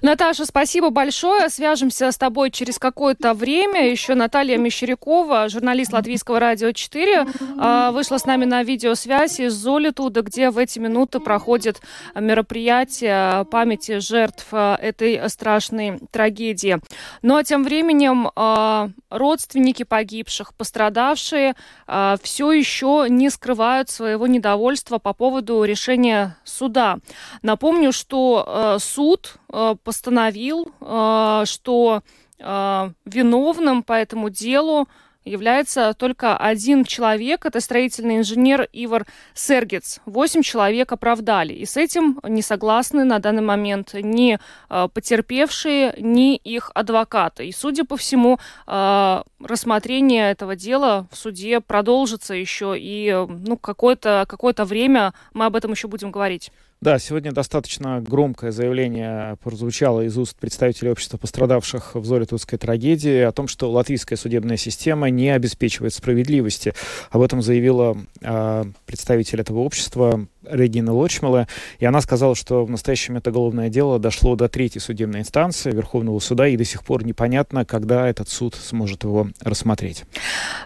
Наташа, 0.02 0.44
спасибо 0.44 0.90
большое. 0.90 1.48
Свяжемся 1.48 2.10
с 2.10 2.16
тобой 2.16 2.50
через 2.50 2.78
какое-то 2.78 3.34
время. 3.34 3.90
Еще 3.90 4.14
Наталья 4.14 4.56
Мещерякова, 4.58 5.48
журналист 5.48 5.92
Латвийского 5.92 6.40
радио 6.40 6.72
4, 6.72 7.26
а, 7.58 7.90
вышла 7.92 8.18
с 8.18 8.24
нами 8.24 8.44
на 8.44 8.62
видеосвязь 8.62 9.40
из 9.40 9.52
Золитуда, 9.54 10.22
где 10.22 10.50
в 10.50 10.58
эти 10.58 10.78
минуты 10.78 11.20
проходит 11.20 11.80
мероприятие 12.14 13.44
памяти 13.46 13.98
жертв 13.98 14.46
а, 14.52 14.76
этой 14.76 15.28
страшной 15.28 16.00
трагедии. 16.10 16.78
Ну 17.22 17.36
а 17.36 17.44
тем 17.44 17.64
временем 17.64 18.30
родственники 19.10 19.82
погибших, 19.82 20.54
пострадавшие, 20.54 21.54
все 22.22 22.52
еще 22.52 22.87
еще 22.88 23.10
не 23.10 23.30
скрывают 23.30 23.90
своего 23.90 24.26
недовольства 24.26 24.98
по 24.98 25.12
поводу 25.12 25.64
решения 25.64 26.36
суда. 26.44 26.98
Напомню, 27.42 27.92
что 27.92 28.44
э, 28.46 28.78
суд 28.80 29.36
э, 29.52 29.74
постановил, 29.82 30.70
э, 30.80 31.42
что 31.46 32.02
э, 32.38 32.90
виновным 33.04 33.82
по 33.82 33.92
этому 33.92 34.30
делу 34.30 34.88
является 35.28 35.94
только 35.94 36.36
один 36.36 36.84
человек, 36.84 37.46
это 37.46 37.60
строительный 37.60 38.18
инженер 38.18 38.68
Ивар 38.72 39.06
Сергец. 39.34 40.00
Восемь 40.04 40.42
человек 40.42 40.92
оправдали. 40.92 41.52
И 41.52 41.64
с 41.64 41.76
этим 41.76 42.20
не 42.22 42.42
согласны 42.42 43.04
на 43.04 43.18
данный 43.18 43.42
момент 43.42 43.94
ни 43.94 44.38
э, 44.70 44.88
потерпевшие, 44.92 45.94
ни 45.98 46.36
их 46.36 46.70
адвокаты. 46.74 47.46
И, 47.46 47.52
судя 47.52 47.84
по 47.84 47.96
всему, 47.96 48.38
э, 48.66 49.22
рассмотрение 49.40 50.30
этого 50.30 50.56
дела 50.56 51.06
в 51.10 51.16
суде 51.16 51.60
продолжится 51.60 52.34
еще 52.34 52.74
и 52.76 53.26
ну, 53.28 53.56
какое-то 53.56 54.26
какое 54.28 54.54
время 54.58 55.12
мы 55.34 55.44
об 55.44 55.56
этом 55.56 55.72
еще 55.72 55.88
будем 55.88 56.10
говорить. 56.10 56.50
Да, 56.80 57.00
сегодня 57.00 57.32
достаточно 57.32 58.00
громкое 58.00 58.52
заявление 58.52 59.36
прозвучало 59.42 60.02
из 60.02 60.16
уст 60.16 60.36
представителей 60.36 60.92
общества 60.92 61.16
пострадавших 61.16 61.96
в 61.96 62.04
Золитовской 62.04 62.56
трагедии 62.56 63.18
о 63.22 63.32
том, 63.32 63.48
что 63.48 63.68
латвийская 63.68 64.14
судебная 64.14 64.56
система 64.56 65.10
не 65.10 65.30
обеспечивает 65.30 65.92
справедливости. 65.92 66.74
Об 67.10 67.22
этом 67.22 67.42
заявила 67.42 67.96
э, 68.20 68.64
представитель 68.86 69.40
этого 69.40 69.58
общества 69.58 70.28
Регина 70.42 70.92
Лочмела, 70.92 71.48
и 71.78 71.84
она 71.84 72.00
сказала, 72.00 72.34
что 72.34 72.64
в 72.64 72.70
настоящем 72.70 73.16
это 73.16 73.30
уголовное 73.30 73.68
дело 73.68 73.98
дошло 73.98 74.36
до 74.36 74.48
третьей 74.48 74.80
судебной 74.80 75.20
инстанции 75.20 75.72
Верховного 75.72 76.18
суда, 76.20 76.46
и 76.46 76.56
до 76.56 76.64
сих 76.64 76.84
пор 76.84 77.04
непонятно, 77.04 77.64
когда 77.64 78.08
этот 78.08 78.28
суд 78.28 78.54
сможет 78.54 79.04
его 79.04 79.28
рассмотреть. 79.40 80.04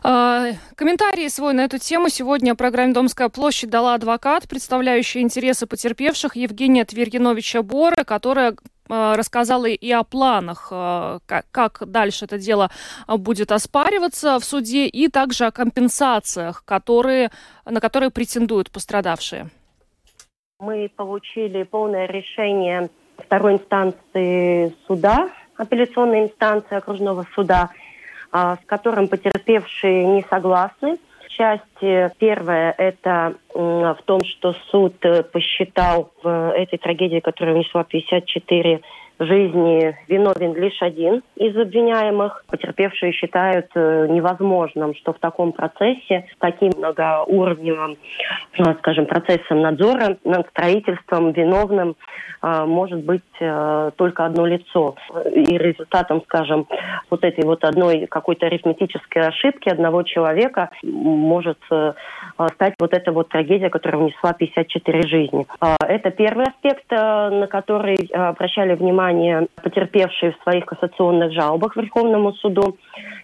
А, 0.03 0.49
комментарии 0.75 1.29
свой 1.29 1.55
на 1.55 1.65
эту 1.65 1.79
тему 1.79 2.09
сегодня 2.09 2.55
программе 2.55 2.93
«Домская 2.93 3.29
площадь» 3.29 3.71
дала 3.71 3.95
адвокат, 3.95 4.49
представляющий 4.49 5.23
интересы 5.23 5.67
потерпевших 5.67 6.37
Евгения 6.37 6.85
Тверьяновича 6.85 7.63
Бора, 7.63 8.05
которая 8.05 8.57
а, 8.89 9.17
рассказала 9.17 9.67
и 9.67 9.91
о 9.91 10.03
планах, 10.03 10.69
а, 10.71 11.21
как 11.27 11.83
дальше 11.87 12.27
это 12.27 12.39
дело 12.39 12.71
будет 13.09 13.53
оспариваться 13.53 14.39
в 14.39 14.45
суде, 14.45 14.87
и 14.87 15.09
также 15.09 15.47
о 15.47 15.51
компенсациях, 15.51 16.63
которые, 16.65 17.31
на 17.65 17.81
которые 17.81 18.11
претендуют 18.11 18.71
пострадавшие. 18.71 19.51
Мы 20.63 20.89
получили 20.95 21.65
полное 21.65 22.07
решение 22.07 22.89
второй 23.19 23.55
инстанции 23.55 24.73
суда, 24.87 25.29
апелляционной 25.57 26.27
инстанции 26.27 26.77
окружного 26.77 27.27
суда, 27.35 27.71
а, 28.31 28.55
с 28.55 28.65
которым 28.67 29.09
потерпевшие 29.09 30.07
не 30.07 30.23
согласны. 30.31 30.99
Часть 31.31 31.65
первая– 32.19 32.73
это 32.79 33.35
в 33.53 33.99
том, 34.05 34.21
что 34.23 34.53
суд 34.71 34.95
э, 35.05 35.25
посчитал 35.25 36.13
в 36.23 36.53
этой 36.53 36.79
трагедии, 36.79 37.19
которая 37.19 37.57
унесла 37.57 37.83
54 37.83 38.83
жизни 39.27 39.97
виновен 40.09 40.55
лишь 40.55 40.81
один 40.83 41.23
из 41.37 41.57
обвиняемых. 41.57 42.45
Потерпевшие 42.49 43.13
считают 43.13 43.67
э, 43.75 44.07
невозможным, 44.09 44.95
что 44.95 45.13
в 45.13 45.19
таком 45.19 45.53
процессе, 45.53 46.27
таким 46.39 46.73
многоуровневым, 46.77 47.97
э, 48.59 48.75
скажем, 48.79 49.07
процессом 49.07 49.61
надзора 49.61 50.19
над 50.25 50.49
строительством 50.51 51.33
виновным 51.33 51.97
э, 52.43 52.65
может 52.65 53.01
быть 53.05 53.23
только 53.97 54.25
одно 54.25 54.47
лицо. 54.47 54.95
И 55.35 55.59
результатом, 55.59 56.23
скажем, 56.23 56.69
вот 57.11 57.25
этой 57.25 57.45
вот 57.45 57.65
одной 57.65 58.07
какой-то 58.07 58.47
арифметической 58.47 59.27
ошибки 59.27 59.69
одного 59.69 60.03
человека 60.05 60.71
может 60.83 61.59
стать 62.55 62.75
вот 62.79 62.93
эта 62.93 63.11
вот 63.11 63.29
трагедия, 63.31 63.71
которая 63.71 64.03
внесла 64.03 64.33
54 64.33 65.03
жизни. 65.09 65.47
Это 65.61 66.11
первый 66.11 66.47
аспект, 66.47 66.89
на 66.91 67.47
который 67.49 67.97
обращали 68.13 68.75
внимание 68.75 69.12
внимание 69.13 69.49
потерпевшие 69.63 70.33
в 70.33 70.43
своих 70.43 70.67
кассационных 70.67 71.33
жалобах 71.33 71.77
Верховному 71.77 72.33
суду. 72.35 72.77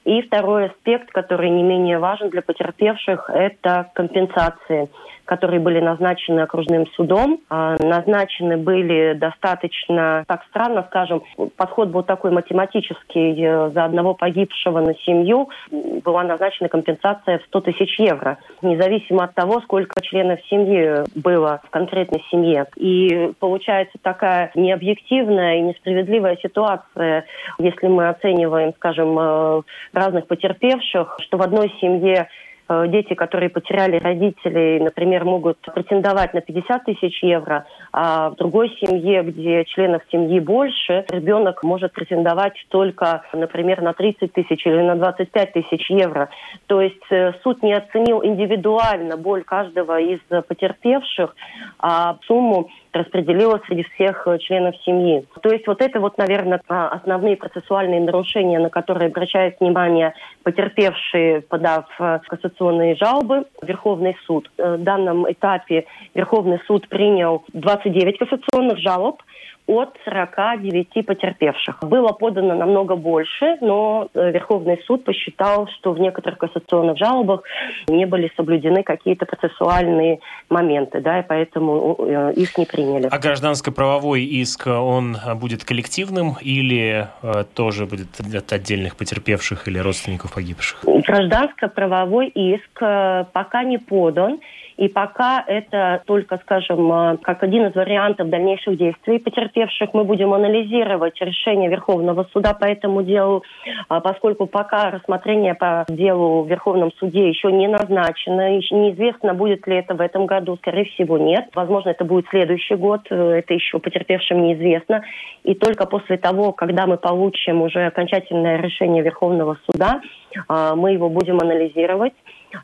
И 0.04 0.22
второй 0.22 0.66
аспект, 0.66 1.10
который 1.10 1.50
не 1.50 1.62
менее 1.62 1.98
важен 1.98 2.30
для 2.30 2.42
потерпевших, 2.42 3.30
это 3.30 3.90
компенсации 3.94 4.88
которые 5.28 5.60
были 5.60 5.78
назначены 5.78 6.40
окружным 6.40 6.86
судом. 6.96 7.40
А, 7.50 7.76
назначены 7.80 8.56
были 8.56 9.12
достаточно, 9.12 10.24
так 10.26 10.42
странно 10.48 10.84
скажем, 10.88 11.22
подход 11.54 11.90
был 11.90 12.02
такой 12.02 12.30
математический. 12.30 13.36
Э, 13.38 13.68
за 13.68 13.84
одного 13.84 14.14
погибшего 14.14 14.80
на 14.80 14.94
семью 14.94 15.50
была 15.70 16.22
назначена 16.22 16.70
компенсация 16.70 17.40
в 17.40 17.42
100 17.42 17.60
тысяч 17.60 17.98
евро, 17.98 18.38
независимо 18.62 19.24
от 19.24 19.34
того, 19.34 19.60
сколько 19.60 20.00
членов 20.00 20.40
семьи 20.48 21.04
было 21.14 21.60
в 21.62 21.68
конкретной 21.68 22.24
семье. 22.30 22.64
И 22.76 23.32
получается 23.38 23.98
такая 24.00 24.50
необъективная 24.54 25.58
и 25.58 25.60
несправедливая 25.68 26.36
ситуация, 26.36 27.24
если 27.58 27.86
мы 27.86 28.08
оцениваем, 28.08 28.72
скажем, 28.74 29.18
э, 29.18 29.62
разных 29.92 30.26
потерпевших, 30.26 31.16
что 31.20 31.38
в 31.38 31.42
одной 31.42 31.72
семье 31.80 32.28
Э, 32.70 32.86
дети, 32.86 33.14
которые 33.14 33.48
потеряли 33.48 33.96
родителей, 33.96 34.78
например, 34.78 35.24
могут 35.24 35.58
претендовать 35.74 36.34
на 36.34 36.42
50 36.42 36.84
тысяч 36.84 37.22
евро, 37.22 37.64
а 38.00 38.30
в 38.30 38.36
другой 38.36 38.68
семье, 38.80 39.24
где 39.24 39.64
членов 39.64 40.02
семьи 40.12 40.38
больше, 40.38 41.04
ребенок 41.10 41.64
может 41.64 41.92
претендовать 41.92 42.54
только, 42.68 43.22
например, 43.32 43.82
на 43.82 43.92
30 43.92 44.32
тысяч 44.32 44.64
или 44.64 44.82
на 44.82 44.94
25 44.94 45.52
тысяч 45.54 45.90
евро. 45.90 46.28
То 46.68 46.80
есть 46.80 47.02
э, 47.10 47.32
суд 47.42 47.60
не 47.64 47.72
оценил 47.72 48.24
индивидуально 48.24 49.16
боль 49.16 49.42
каждого 49.42 49.98
из 49.98 50.20
потерпевших, 50.46 51.34
а 51.80 52.18
сумму 52.28 52.68
распределила 52.92 53.60
среди 53.66 53.84
всех 53.94 54.26
э, 54.26 54.38
членов 54.38 54.76
семьи. 54.84 55.24
То 55.42 55.50
есть 55.50 55.66
вот 55.66 55.82
это 55.82 56.00
вот, 56.00 56.18
наверное, 56.18 56.60
а, 56.68 56.88
основные 56.88 57.36
процессуальные 57.36 58.00
нарушения, 58.00 58.58
на 58.58 58.70
которые 58.70 59.08
обращает 59.08 59.58
внимание 59.60 60.14
потерпевшие, 60.42 61.40
подав 61.40 61.86
э, 61.98 62.20
кассационные 62.26 62.94
жалобы, 62.94 63.44
Верховный 63.62 64.16
суд. 64.26 64.50
В 64.56 64.78
данном 64.78 65.30
этапе 65.30 65.86
Верховный 66.14 66.60
суд 66.66 66.88
принял 66.88 67.44
29 67.88 68.18
кассационных 68.18 68.78
жалоб, 68.78 69.22
от 69.68 69.94
49 70.06 71.06
потерпевших. 71.06 71.80
Было 71.82 72.08
подано 72.12 72.54
намного 72.54 72.96
больше, 72.96 73.58
но 73.60 74.08
э, 74.14 74.32
Верховный 74.32 74.82
суд 74.86 75.04
посчитал, 75.04 75.68
что 75.76 75.92
в 75.92 76.00
некоторых 76.00 76.38
кассационных 76.38 76.96
жалобах 76.96 77.42
не 77.86 78.06
были 78.06 78.32
соблюдены 78.34 78.82
какие-то 78.82 79.26
процессуальные 79.26 80.20
моменты, 80.48 81.02
да, 81.02 81.20
и 81.20 81.22
поэтому 81.22 81.96
э, 81.98 82.32
их 82.36 82.56
не 82.56 82.64
приняли. 82.64 83.08
А 83.10 83.18
гражданско-правовой 83.18 84.24
иск, 84.24 84.66
он 84.66 85.16
будет 85.34 85.64
коллективным 85.64 86.36
или 86.40 87.06
э, 87.22 87.44
тоже 87.54 87.84
будет 87.84 88.08
от 88.34 88.52
отдельных 88.54 88.96
потерпевших 88.96 89.68
или 89.68 89.78
родственников 89.78 90.32
погибших? 90.32 90.82
Гражданско-правовой 90.86 92.28
иск 92.28 92.80
пока 92.80 93.64
не 93.64 93.76
подан. 93.76 94.40
И 94.78 94.88
пока 94.88 95.44
это 95.44 96.02
только, 96.06 96.38
скажем, 96.38 97.18
как 97.18 97.42
один 97.42 97.66
из 97.66 97.74
вариантов 97.74 98.30
дальнейших 98.30 98.78
действий 98.78 99.18
потерпевших. 99.18 99.92
Мы 99.92 100.04
будем 100.04 100.32
анализировать 100.32 101.20
решение 101.20 101.68
Верховного 101.68 102.28
суда 102.32 102.54
по 102.54 102.64
этому 102.64 103.02
делу, 103.02 103.42
а, 103.88 104.00
поскольку 104.00 104.46
пока 104.46 104.90
рассмотрение 104.90 105.54
по 105.54 105.84
делу 105.88 106.44
в 106.44 106.48
Верховном 106.48 106.92
суде 106.92 107.28
еще 107.28 107.50
не 107.50 107.66
назначено, 107.66 108.56
еще 108.56 108.76
неизвестно, 108.76 109.34
будет 109.34 109.66
ли 109.66 109.76
это 109.76 109.94
в 109.94 110.00
этом 110.00 110.26
году, 110.26 110.56
скорее 110.58 110.84
всего, 110.84 111.18
нет. 111.18 111.48
Возможно, 111.56 111.90
это 111.90 112.04
будет 112.04 112.28
следующий 112.28 112.76
год, 112.76 113.00
э, 113.10 113.38
это 113.38 113.54
еще 113.54 113.80
потерпевшим 113.80 114.44
неизвестно. 114.44 115.02
И 115.42 115.54
только 115.54 115.86
после 115.86 116.18
того, 116.18 116.52
когда 116.52 116.86
мы 116.86 116.98
получим 116.98 117.62
уже 117.62 117.86
окончательное 117.86 118.58
решение 118.58 119.02
Верховного 119.02 119.58
суда, 119.66 120.00
а, 120.46 120.76
мы 120.76 120.92
его 120.92 121.08
будем 121.08 121.40
анализировать 121.40 122.14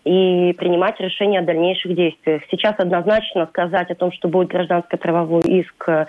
и 0.04 0.52
принимать 0.54 0.98
решения 1.00 1.40
о 1.40 1.42
дальнейших 1.42 1.94
действиях. 1.94 2.42
Сейчас 2.50 2.74
однозначно 2.78 3.46
сказать 3.46 3.90
о 3.90 3.94
том, 3.94 4.12
что 4.12 4.28
будет 4.28 4.48
гражданско-правовой 4.48 5.42
иск 5.42 5.88
э, 5.88 6.06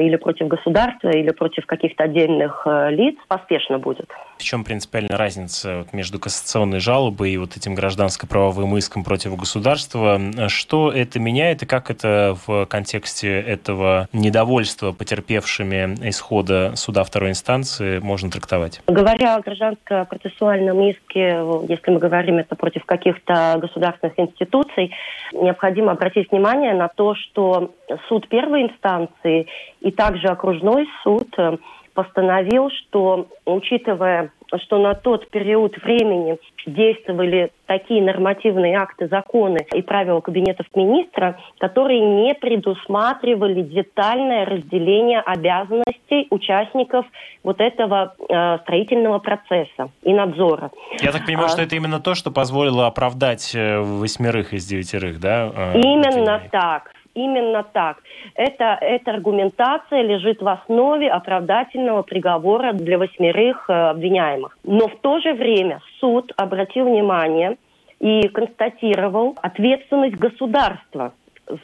или 0.00 0.16
против 0.16 0.48
государства, 0.48 1.10
или 1.10 1.30
против 1.30 1.66
каких-то 1.66 2.04
отдельных 2.04 2.62
э, 2.66 2.90
лиц, 2.90 3.16
поспешно 3.28 3.78
будет. 3.78 4.10
В 4.38 4.42
чем 4.42 4.64
принципиальная 4.64 5.16
разница 5.16 5.86
между 5.92 6.18
кассационной 6.18 6.80
жалобой 6.80 7.30
и 7.30 7.36
вот 7.36 7.56
этим 7.56 7.74
гражданско-правовым 7.74 8.76
иском 8.76 9.04
против 9.04 9.36
государства? 9.36 10.20
Что 10.48 10.90
это 10.92 11.20
меняет 11.20 11.62
и 11.62 11.66
как 11.66 11.90
это 11.90 12.36
в 12.46 12.66
контексте 12.66 13.40
этого 13.40 14.08
недовольства 14.12 14.92
потерпевшими 14.92 16.08
исхода 16.08 16.72
суда 16.76 17.04
второй 17.04 17.30
инстанции 17.30 17.98
можно 17.98 18.30
трактовать? 18.30 18.80
Говоря 18.86 19.36
о 19.36 19.40
гражданско-процессуальном 19.40 20.80
иске, 20.88 21.42
если 21.68 21.90
мы 21.90 21.98
говорим 21.98 22.38
это 22.38 22.56
против 22.56 22.84
каких-то 22.92 23.56
государственных 23.58 24.18
институций, 24.18 24.94
необходимо 25.32 25.92
обратить 25.92 26.30
внимание 26.30 26.74
на 26.74 26.88
то, 26.88 27.14
что 27.14 27.70
суд 28.08 28.28
первой 28.28 28.64
инстанции 28.64 29.46
и 29.80 29.90
также 29.90 30.28
окружной 30.28 30.86
суд 31.02 31.28
э, 31.38 31.56
постановил, 31.94 32.70
что 32.70 33.28
учитывая 33.44 34.30
что 34.64 34.78
на 34.78 34.94
тот 34.94 35.30
период 35.30 35.76
времени 35.82 36.38
действовали 36.66 37.52
такие 37.66 38.02
нормативные 38.02 38.76
акты, 38.76 39.08
законы 39.08 39.58
и 39.72 39.82
правила 39.82 40.20
кабинетов 40.20 40.66
министра, 40.74 41.38
которые 41.58 42.00
не 42.00 42.34
предусматривали 42.34 43.62
детальное 43.62 44.44
разделение 44.44 45.20
обязанностей 45.20 46.26
участников 46.30 47.06
вот 47.42 47.60
этого 47.60 48.14
э, 48.18 48.58
строительного 48.62 49.18
процесса 49.18 49.90
и 50.02 50.12
надзора. 50.12 50.70
Я 51.00 51.12
так 51.12 51.24
понимаю, 51.24 51.46
а, 51.46 51.48
что 51.48 51.62
это 51.62 51.76
именно 51.76 52.00
то, 52.00 52.14
что 52.14 52.30
позволило 52.30 52.86
оправдать 52.86 53.54
э, 53.54 53.80
восьмерых 53.80 54.52
из 54.52 54.66
девятерых, 54.66 55.18
да? 55.18 55.50
Э, 55.74 55.78
именно 55.78 56.42
так. 56.50 56.90
Именно 57.14 57.62
так. 57.62 57.98
Это, 58.34 58.78
эта 58.80 59.10
аргументация 59.10 60.02
лежит 60.02 60.40
в 60.40 60.48
основе 60.48 61.10
оправдательного 61.10 62.02
приговора 62.02 62.72
для 62.72 62.96
восьмерых 62.96 63.68
э, 63.68 63.72
обвиняемых. 63.72 64.56
Но 64.64 64.88
в 64.88 64.96
то 65.00 65.20
же 65.20 65.34
время 65.34 65.80
суд 66.00 66.32
обратил 66.36 66.86
внимание 66.86 67.58
и 68.00 68.28
констатировал 68.28 69.36
ответственность 69.42 70.16
государства 70.16 71.12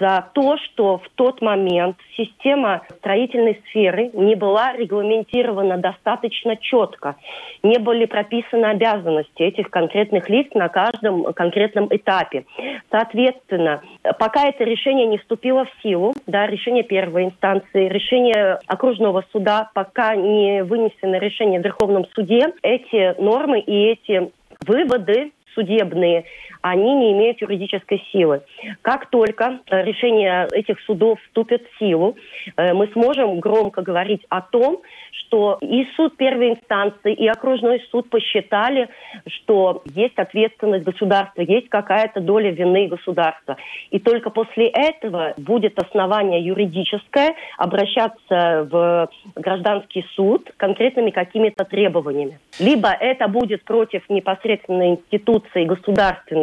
за 0.01 0.29
то, 0.33 0.57
что 0.59 0.99
в 0.99 1.09
тот 1.15 1.41
момент 1.41 1.97
система 2.17 2.83
строительной 2.99 3.61
сферы 3.69 4.11
не 4.13 4.35
была 4.35 4.73
регламентирована 4.73 5.79
достаточно 5.79 6.57
четко, 6.57 7.17
не 7.63 7.79
были 7.79 8.07
прописаны 8.07 8.67
обязанности 8.67 9.43
этих 9.43 9.71
конкретных 9.71 10.29
лиц 10.29 10.49
на 10.55 10.69
каждом 10.69 11.33
конкретном 11.33 11.89
этапе. 11.91 12.45
Соответственно, 12.91 13.83
пока 14.19 14.49
это 14.49 14.65
решение 14.65 15.07
не 15.07 15.19
вступило 15.19 15.65
в 15.65 15.83
силу, 15.83 16.15
да, 16.27 16.47
решение 16.47 16.83
первой 16.83 17.25
инстанции, 17.25 17.89
решение 17.89 18.59
окружного 18.67 19.25
суда, 19.33 19.71
пока 19.75 20.15
не 20.15 20.63
вынесено 20.63 21.17
решение 21.17 21.61
в 21.61 21.65
Верховном 21.65 22.07
суде, 22.15 22.53
эти 22.63 23.21
нормы 23.21 23.61
и 23.61 23.93
эти 23.93 24.31
выводы 24.67 25.33
судебные, 25.55 26.25
они 26.61 26.95
не 26.95 27.13
имеют 27.13 27.41
юридической 27.41 28.03
силы. 28.13 28.43
Как 28.83 29.11
только 29.11 29.61
э, 29.67 29.85
решение 29.85 30.49
этих 30.53 30.81
судов 30.81 31.19
вступит 31.27 31.67
в 31.67 31.79
силу, 31.79 32.17
э, 32.57 32.73
мы 32.73 32.89
сможем 32.89 33.41
громко 33.41 33.83
говорить 33.83 34.25
о 34.29 34.41
том, 34.41 34.83
что 35.13 35.59
и 35.61 35.87
суд 35.97 36.17
первой 36.17 36.51
инстанции, 36.51 37.13
и 37.13 37.27
окружной 37.27 37.83
суд 37.91 38.09
посчитали, 38.11 38.89
что 39.27 39.83
есть 39.95 40.19
ответственность 40.19 40.85
государства, 40.85 41.43
есть 41.43 41.69
какая-то 41.69 42.21
доля 42.21 42.51
вины 42.51 42.89
государства. 42.89 43.57
И 43.91 43.99
только 43.99 44.31
после 44.31 44.67
этого 44.67 45.35
будет 45.37 45.79
основание 45.79 46.45
юридическое 46.45 47.35
обращаться 47.57 48.69
в 48.71 49.11
гражданский 49.35 50.05
суд 50.15 50.51
конкретными 50.57 51.11
какими-то 51.11 51.65
требованиями. 51.65 52.39
Либо 52.59 52.89
это 52.89 53.29
будет 53.29 53.65
против 53.65 54.09
непосредственно 54.09 54.91
институций 54.91 55.65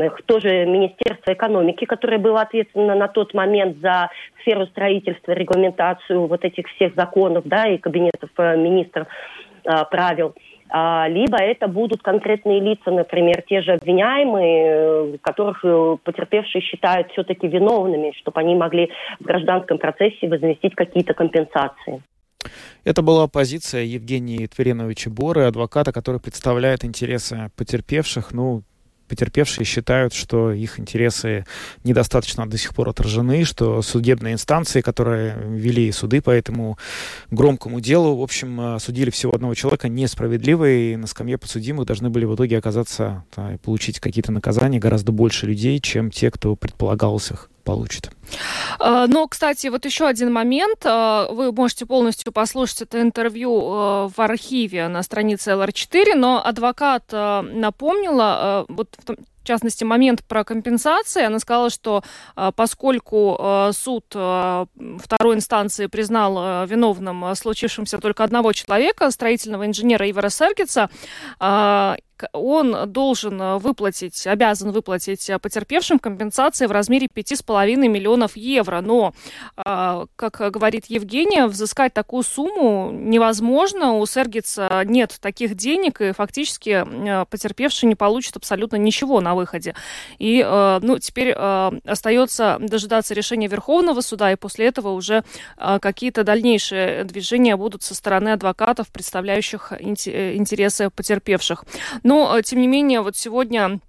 государственных, 0.05 0.21
тоже 0.25 0.65
Министерства 0.65 1.33
экономики, 1.33 1.85
которое 1.85 2.17
было 2.17 2.41
ответственно 2.41 2.95
на 2.95 3.07
тот 3.07 3.33
момент 3.33 3.77
за 3.81 4.09
сферу 4.41 4.65
строительства, 4.67 5.31
регламентацию 5.31 6.27
вот 6.27 6.43
этих 6.43 6.67
всех 6.75 6.95
законов, 6.95 7.43
да, 7.45 7.67
и 7.67 7.77
кабинетов 7.77 8.29
э, 8.37 8.57
министров 8.57 9.07
э, 9.63 9.69
правил. 9.89 10.33
А, 10.67 11.07
либо 11.07 11.37
это 11.37 11.67
будут 11.67 12.01
конкретные 12.01 12.59
лица, 12.59 12.91
например, 12.91 13.43
те 13.47 13.61
же 13.61 13.73
обвиняемые, 13.73 14.65
э, 14.65 15.17
которых 15.21 15.61
потерпевшие 16.03 16.61
считают 16.61 17.11
все-таки 17.11 17.47
виновными, 17.47 18.13
чтобы 18.19 18.39
они 18.39 18.55
могли 18.55 18.91
в 19.19 19.23
гражданском 19.23 19.77
процессе 19.77 20.27
возместить 20.27 20.75
какие-то 20.75 21.13
компенсации. 21.13 22.01
Это 22.83 23.01
была 23.01 23.27
позиция 23.27 23.81
Евгения 23.81 24.47
Твереновича 24.47 25.09
Боры, 25.09 25.45
адвоката, 25.45 25.91
который 25.91 26.21
представляет 26.21 26.85
интересы 26.85 27.49
потерпевших. 27.55 28.31
Ну, 28.33 28.61
потерпевшие 29.07 29.65
считают, 29.65 30.13
что 30.13 30.51
их 30.51 30.79
интересы 30.79 31.45
недостаточно 31.83 32.49
до 32.49 32.57
сих 32.57 32.73
пор 32.73 32.89
отражены, 32.89 33.43
что 33.43 33.81
судебные 33.81 34.33
инстанции, 34.33 34.81
которые 34.81 35.37
вели 35.45 35.91
суды 35.91 36.21
по 36.21 36.29
этому 36.29 36.77
громкому 37.31 37.79
делу, 37.79 38.17
в 38.17 38.21
общем, 38.21 38.79
судили 38.79 39.09
всего 39.09 39.33
одного 39.33 39.53
человека 39.53 39.89
несправедливо, 39.89 40.69
и 40.69 40.95
на 40.95 41.07
скамье 41.07 41.37
подсудимых 41.37 41.85
должны 41.85 42.09
были 42.09 42.25
в 42.25 42.35
итоге 42.35 42.57
оказаться, 42.57 43.23
да, 43.35 43.57
получить 43.63 43.99
какие-то 43.99 44.31
наказания 44.31 44.79
гораздо 44.79 45.11
больше 45.11 45.45
людей, 45.45 45.79
чем 45.79 46.11
те, 46.11 46.31
кто 46.31 46.55
предполагалось 46.55 47.31
их 47.31 47.49
получит. 47.65 48.11
А, 48.79 49.07
но, 49.07 49.27
кстати, 49.27 49.67
вот 49.67 49.83
еще 49.83 50.07
один 50.07 50.31
момент. 50.31 50.85
А, 50.85 51.27
вы 51.29 51.51
можете 51.51 51.85
полностью 51.85 52.31
послушать 52.31 52.83
это 52.83 53.01
интервью 53.01 53.61
а, 53.61 54.09
в 54.15 54.19
архиве 54.21 54.87
на 54.87 55.03
странице 55.03 55.51
LR4, 55.51 56.15
но 56.15 56.45
адвокат 56.45 57.11
напомнила, 57.11 58.65
вот 58.69 58.95
в 59.07 59.47
частности, 59.47 59.83
момент 59.83 60.23
про 60.23 60.43
компенсации. 60.43 61.23
Она 61.23 61.37
сказала, 61.39 61.69
что 61.69 62.03
поскольку 62.55 63.69
суд 63.73 64.05
второй 64.07 65.35
инстанции 65.35 65.85
признал 65.85 66.65
виновным 66.65 67.35
случившимся 67.35 67.99
только 67.99 68.23
одного 68.23 68.53
человека, 68.53 69.11
строительного 69.11 69.67
инженера 69.67 70.09
Ивара 70.09 70.29
Сергица, 70.29 70.89
он 72.33 72.91
должен 72.91 73.41
э, 73.41 73.57
выплатить, 73.57 74.25
обязан 74.27 74.71
выплатить 74.71 75.29
э, 75.29 75.39
потерпевшим 75.39 75.99
компенсации 75.99 76.65
в 76.65 76.71
размере 76.71 77.07
5,5 77.13 77.75
миллионов 77.87 78.37
евро. 78.37 78.81
Но, 78.81 79.13
э, 79.57 80.05
как 80.15 80.51
говорит 80.51 80.85
Евгения, 80.87 81.47
взыскать 81.47 81.93
такую 81.93 82.23
сумму 82.23 82.91
невозможно. 82.91 83.93
У 83.93 84.05
Сергица 84.05 84.83
нет 84.85 85.17
таких 85.21 85.55
денег, 85.55 86.01
и 86.01 86.11
фактически 86.11 86.85
потерпевший 87.29 87.89
не 87.89 87.95
получит 87.95 88.35
абсолютно 88.35 88.77
ничего 88.77 89.21
на 89.21 89.35
выходе. 89.35 89.75
И 90.19 90.43
ну, 90.81 90.99
теперь 90.99 91.31
остается 91.31 92.57
дожидаться 92.59 93.13
решения 93.13 93.47
Верховного 93.47 94.01
суда, 94.01 94.31
и 94.31 94.35
после 94.35 94.67
этого 94.67 94.89
уже 94.89 95.23
какие-то 95.57 96.23
дальнейшие 96.23 97.03
движения 97.03 97.55
будут 97.55 97.83
со 97.83 97.95
стороны 97.95 98.29
адвокатов, 98.29 98.87
представляющих 98.89 99.73
интересы 99.81 100.89
потерпевших. 100.89 101.65
Но, 102.05 102.37
э, 102.37 102.43
тем 102.43 102.61
не 102.61 102.67
менее, 102.67 103.01
вот 103.01 103.17
сегодня 103.17 103.79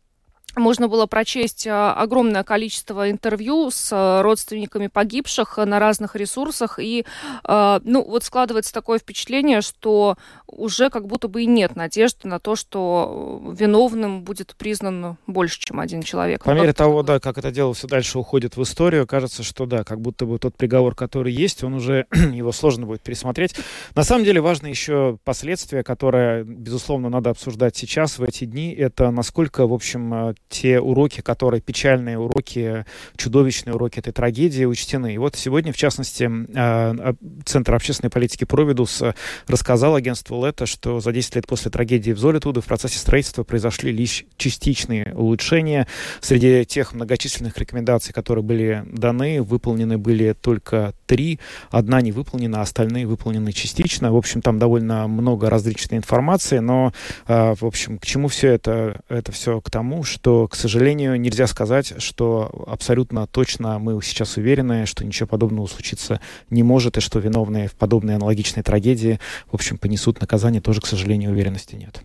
можно 0.57 0.89
было 0.89 1.07
прочесть 1.07 1.67
а, 1.67 1.93
огромное 1.93 2.43
количество 2.43 3.11
интервью 3.11 3.71
с 3.71 3.91
а, 3.93 4.23
родственниками 4.23 4.89
погибших 4.89 5.59
на 5.59 5.79
разных 5.79 6.17
ресурсах, 6.17 6.79
и, 6.79 7.05
ну, 7.47 8.05
вот 8.05 8.25
складывается 8.25 8.73
такое 8.73 8.99
впечатление, 8.99 9.61
что 9.61 10.17
уже 10.47 10.91
как 10.91 11.07
будто 11.07 11.29
бы 11.29 11.43
и 11.43 11.47
нет 11.47 11.77
надежды 11.77 12.29
на 12.29 12.39
то, 12.39 12.57
что 12.57 13.55
виновным 13.57 14.23
будет 14.23 14.55
признан 14.57 15.17
больше, 15.27 15.61
чем 15.61 15.81
один 15.81 16.03
человек. 16.03 16.45
По 16.45 16.51
мере 16.51 16.73
того, 16.73 17.03
да, 17.03 17.21
как 17.21 17.39
это 17.39 17.51
дело 17.51 17.75
все 17.75 17.87
дальше 17.87 18.19
уходит 18.19 18.57
в 18.57 18.63
историю, 18.63 19.07
кажется, 19.07 19.43
что 19.43 19.67
да, 19.67 19.85
как 19.85 20.01
будто 20.01 20.27
бы 20.27 20.39
тот 20.39 20.57
приговор, 20.57 20.95
который 20.95 21.33
есть, 21.33 21.63
он 21.65 21.75
уже, 21.75 22.07
его 22.13 22.53
сложно 22.53 22.87
будет 22.87 23.03
пересмотреть. 23.03 23.55
На 23.95 24.05
самом 24.05 24.25
деле 24.25 24.41
важно 24.41 24.67
еще 24.67 25.19
последствия, 25.25 25.83
которые, 25.83 26.45
безусловно, 26.45 27.09
надо 27.09 27.31
обсуждать 27.31 27.77
сейчас, 27.77 28.19
в 28.19 28.23
эти 28.23 28.45
дни, 28.45 28.73
это 28.73 29.11
насколько, 29.11 29.67
в 29.67 29.73
общем, 29.73 30.35
те 30.49 30.81
уроки, 30.81 31.21
которые 31.21 31.61
печальные 31.61 32.19
уроки, 32.19 32.85
чудовищные 33.17 33.75
уроки 33.75 33.99
этой 33.99 34.13
трагедии 34.13 34.65
учтены. 34.65 35.15
И 35.15 35.19
вот 35.19 35.37
сегодня, 35.37 35.73
в 35.73 35.77
частности, 35.77 36.31
а, 36.55 37.15
Центр 37.45 37.75
общественной 37.75 38.11
политики 38.11 38.45
Провидус 38.45 39.03
рассказал 39.47 39.95
агентству 39.95 40.45
Лето, 40.45 40.67
что 40.67 41.01
за 41.01 41.13
10 41.13 41.37
лет 41.37 41.47
после 41.47 41.71
трагедии 41.71 42.13
в 42.13 42.19
Золитуде 42.19 42.61
в 42.61 42.65
процессе 42.65 42.99
строительства 42.99 43.43
произошли 43.45 43.93
лишь 43.93 44.25
частичные 44.37 45.15
улучшения. 45.15 45.87
Среди 46.21 46.65
тех 46.65 46.93
многочисленных 46.93 47.57
рекомендаций, 47.59 48.13
которые 48.13 48.45
были 48.45 48.85
даны, 48.87 49.43
выполнены 49.43 49.99
были 49.99 50.33
только 50.33 50.95
три. 51.07 51.39
Одна 51.71 52.01
не 52.01 52.13
выполнена, 52.13 52.61
а 52.61 52.63
остальные 52.63 53.07
выполнены 53.07 53.53
частично. 53.53 54.13
В 54.13 54.17
общем, 54.17 54.43
там 54.43 54.59
довольно 54.59 55.07
много 55.07 55.51
различной 55.51 55.99
информации, 55.99 56.59
но, 56.59 56.93
а, 57.27 57.55
в 57.55 57.65
общем, 57.65 57.99
к 57.99 58.07
чему 58.07 58.29
все 58.29 58.49
это? 58.49 59.01
Это 59.09 59.33
все 59.33 59.61
к 59.61 59.71
тому, 59.71 60.05
что, 60.05 60.36
к 60.51 60.55
сожалению, 60.55 61.21
нельзя 61.21 61.47
сказать, 61.47 61.95
что 62.03 62.65
абсолютно 62.67 63.27
точно 63.27 63.79
мы 63.79 64.01
сейчас 64.03 64.37
уверены, 64.37 64.87
что 64.87 65.05
ничего 65.05 65.27
подобного 65.27 65.67
случиться 65.67 66.21
не 66.51 66.63
может, 66.63 66.97
и 66.97 67.01
что 67.01 67.19
виновные 67.19 67.69
в 67.69 67.75
подобной 67.75 68.17
аналогичной 68.17 68.63
трагедии, 68.63 69.19
в 69.51 69.55
общем, 69.55 69.79
понесут 69.79 70.21
наказание, 70.21 70.61
тоже, 70.61 70.81
к 70.81 70.87
сожалению, 70.87 71.31
уверенности 71.31 71.75
нет. 71.75 72.03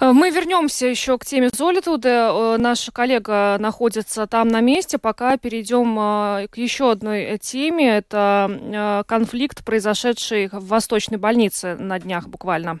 Мы 0.00 0.30
вернемся 0.30 0.86
еще 0.86 1.18
к 1.18 1.24
теме 1.24 1.50
Золитуда. 1.52 2.30
Э, 2.32 2.56
наш 2.58 2.88
коллега 2.92 3.56
находится 3.58 4.26
там 4.26 4.48
на 4.48 4.60
месте. 4.60 4.98
Пока 4.98 5.36
перейдем 5.36 5.98
э, 5.98 6.48
к 6.48 6.56
еще 6.56 6.92
одной 6.92 7.38
теме. 7.38 7.98
Это 7.98 8.48
э, 8.50 9.02
конфликт, 9.06 9.64
произошедший 9.64 10.48
в 10.48 10.68
Восточной 10.68 11.18
больнице 11.18 11.76
на 11.76 11.98
днях 11.98 12.28
буквально. 12.28 12.80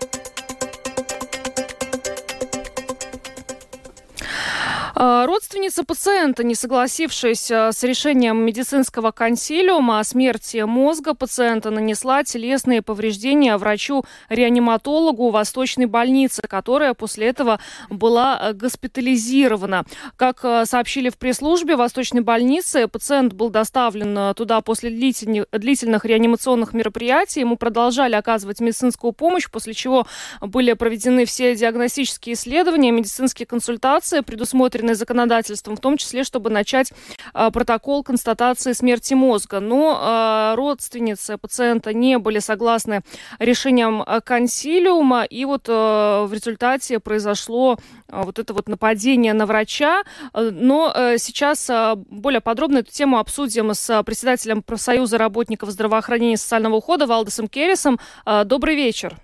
родственница 5.01 5.83
пациента, 5.83 6.43
не 6.43 6.53
согласившись 6.53 7.49
а, 7.49 7.71
с 7.71 7.81
решением 7.81 8.37
медицинского 8.45 9.09
консилиума 9.09 9.99
о 9.99 10.03
смерти 10.03 10.57
мозга 10.57 11.15
пациента, 11.15 11.71
нанесла 11.71 12.23
телесные 12.23 12.83
повреждения 12.83 13.57
врачу-реаниматологу 13.57 15.31
Восточной 15.31 15.87
больницы, 15.87 16.43
которая 16.43 16.93
после 16.93 17.29
этого 17.29 17.59
была 17.89 18.37
а, 18.37 18.53
госпитализирована. 18.53 19.85
Как 20.17 20.45
сообщили 20.65 21.09
в 21.09 21.17
пресс-службе 21.17 21.75
Восточной 21.77 22.21
больницы, 22.21 22.87
пациент 22.87 23.33
был 23.33 23.49
доставлен 23.49 24.35
туда 24.35 24.61
после 24.61 24.91
длительных 24.91 26.05
реанимационных 26.05 26.73
мероприятий. 26.73 27.39
Ему 27.39 27.55
продолжали 27.57 28.13
оказывать 28.13 28.59
медицинскую 28.59 29.13
помощь, 29.13 29.49
после 29.49 29.73
чего 29.73 30.05
были 30.41 30.73
проведены 30.73 31.25
все 31.25 31.55
диагностические 31.55 32.35
исследования, 32.35 32.91
медицинские 32.91 33.47
консультации, 33.47 34.19
предусмотрены 34.19 34.90
предусмотрены 34.91 34.95
законодательством, 34.95 35.75
в 35.75 35.79
том 35.79 35.97
числе, 35.97 36.23
чтобы 36.23 36.49
начать 36.49 36.93
а, 37.33 37.51
протокол 37.51 38.03
констатации 38.03 38.73
смерти 38.73 39.13
мозга. 39.13 39.59
Но 39.59 39.97
а, 39.99 40.55
родственницы 40.55 41.37
пациента 41.37 41.93
не 41.93 42.17
были 42.17 42.39
согласны 42.39 43.01
решением 43.39 44.03
а, 44.05 44.21
консилиума, 44.21 45.23
и 45.23 45.45
вот 45.45 45.67
в 45.67 46.29
результате 46.31 46.99
произошло 46.99 47.77
вот 48.07 48.39
это 48.39 48.53
вот 48.53 48.67
нападение 48.67 49.33
на 49.33 49.45
врача. 49.45 50.03
Но 50.33 50.93
сейчас 51.17 51.69
более 52.09 52.41
подробно 52.41 52.79
эту 52.79 52.91
тему 52.91 53.19
обсудим 53.19 53.73
с 53.73 54.03
председателем 54.03 54.61
профсоюза 54.63 55.17
работников 55.17 55.69
здравоохранения 55.69 56.33
и 56.33 56.37
социального 56.37 56.75
ухода 56.75 57.05
Валдесом 57.05 57.47
Керрисом. 57.47 57.99
Добрый 58.45 58.75
вечер. 58.75 59.15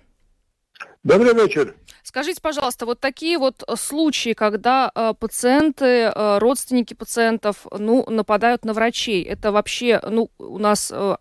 Добрый 1.02 1.34
вечер. 1.34 1.74
Скажите, 2.08 2.40
пожалуйста, 2.40 2.86
вот 2.86 3.00
такие 3.00 3.36
вот 3.36 3.62
э, 3.68 3.76
случаи, 3.76 4.32
когда 4.32 4.90
э, 4.94 5.12
пациенты, 5.20 5.84
э, 5.84 6.38
родственники 6.38 6.94
пациентов, 6.94 7.66
ну, 7.70 8.08
нападают 8.08 8.64
на 8.64 8.72
врачей, 8.72 9.22
это 9.22 9.52
вообще, 9.52 10.00
ну, 10.02 10.30
у 10.38 10.56
нас 10.56 10.90
э, 10.90 11.16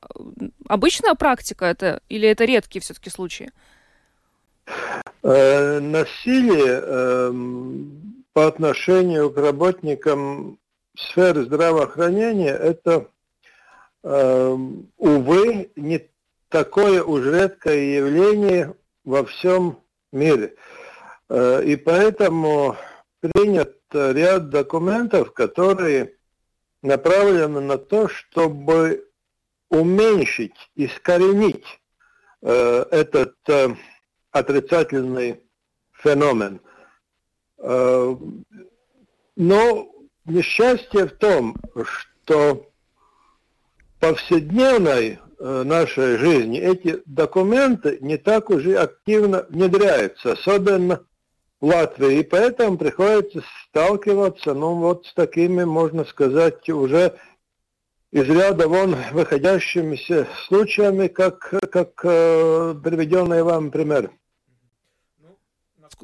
обычная 0.65 1.15
практика 1.15 1.65
это 1.65 2.02
или 2.08 2.30
это 2.30 2.45
редкие 2.45 2.82
все-таки 2.82 3.10
случаи? 3.10 3.52
Э, 5.23 5.80
насилие 5.82 6.82
э, 6.82 7.34
по 8.32 8.47
отношению 8.47 9.30
к 9.32 9.38
работникам 9.39 10.58
сферы 10.97 11.43
здравоохранения 11.43 12.56
это, 12.56 13.08
э, 14.04 14.58
увы, 14.95 15.69
не 15.76 16.08
такое 16.47 17.04
уж 17.04 17.26
редкое 17.26 17.97
явление 17.97 18.73
во 19.04 19.26
всем 19.26 19.82
мире. 20.13 20.56
Э, 21.30 21.62
и 21.63 21.76
поэтому 21.76 22.78
принят 23.20 23.76
ряд 23.92 24.50
документов, 24.50 25.34
которые 25.34 26.13
направлены 26.82 27.62
на 27.62 27.78
то, 27.78 28.08
чтобы 28.08 29.10
уменьшить, 29.70 30.56
искоренить 30.76 31.66
э, 32.42 32.86
этот 32.92 33.36
э, 33.50 33.76
отрицательный 34.32 35.42
феномен. 35.94 36.62
Но 39.36 39.92
несчастье 40.26 41.08
в 41.08 41.18
том, 41.18 41.56
что 41.84 42.70
повседневной 44.00 45.18
нашей 45.40 46.18
жизни 46.18 46.60
эти 46.60 47.02
документы 47.08 47.98
не 48.00 48.18
так 48.18 48.52
уже 48.52 48.78
активно 48.78 49.48
внедряются, 49.50 50.34
особенно 50.34 51.07
Латвии. 51.62 52.20
И 52.20 52.24
поэтому 52.24 52.78
приходится 52.78 53.43
сталкиваться, 53.67 54.54
ну, 54.54 54.76
вот 54.76 55.06
с 55.06 55.13
такими, 55.13 55.63
можно 55.63 56.06
сказать, 56.06 56.70
уже 56.70 57.15
из 58.12 58.28
ряда 58.30 58.67
вон 58.67 58.96
выходящимися 59.12 60.28
случаями, 60.48 61.08
как, 61.08 61.54
как 61.72 62.00
э, 62.04 62.76
приведенный 62.84 63.43
вам 63.43 63.72
пример 63.72 64.12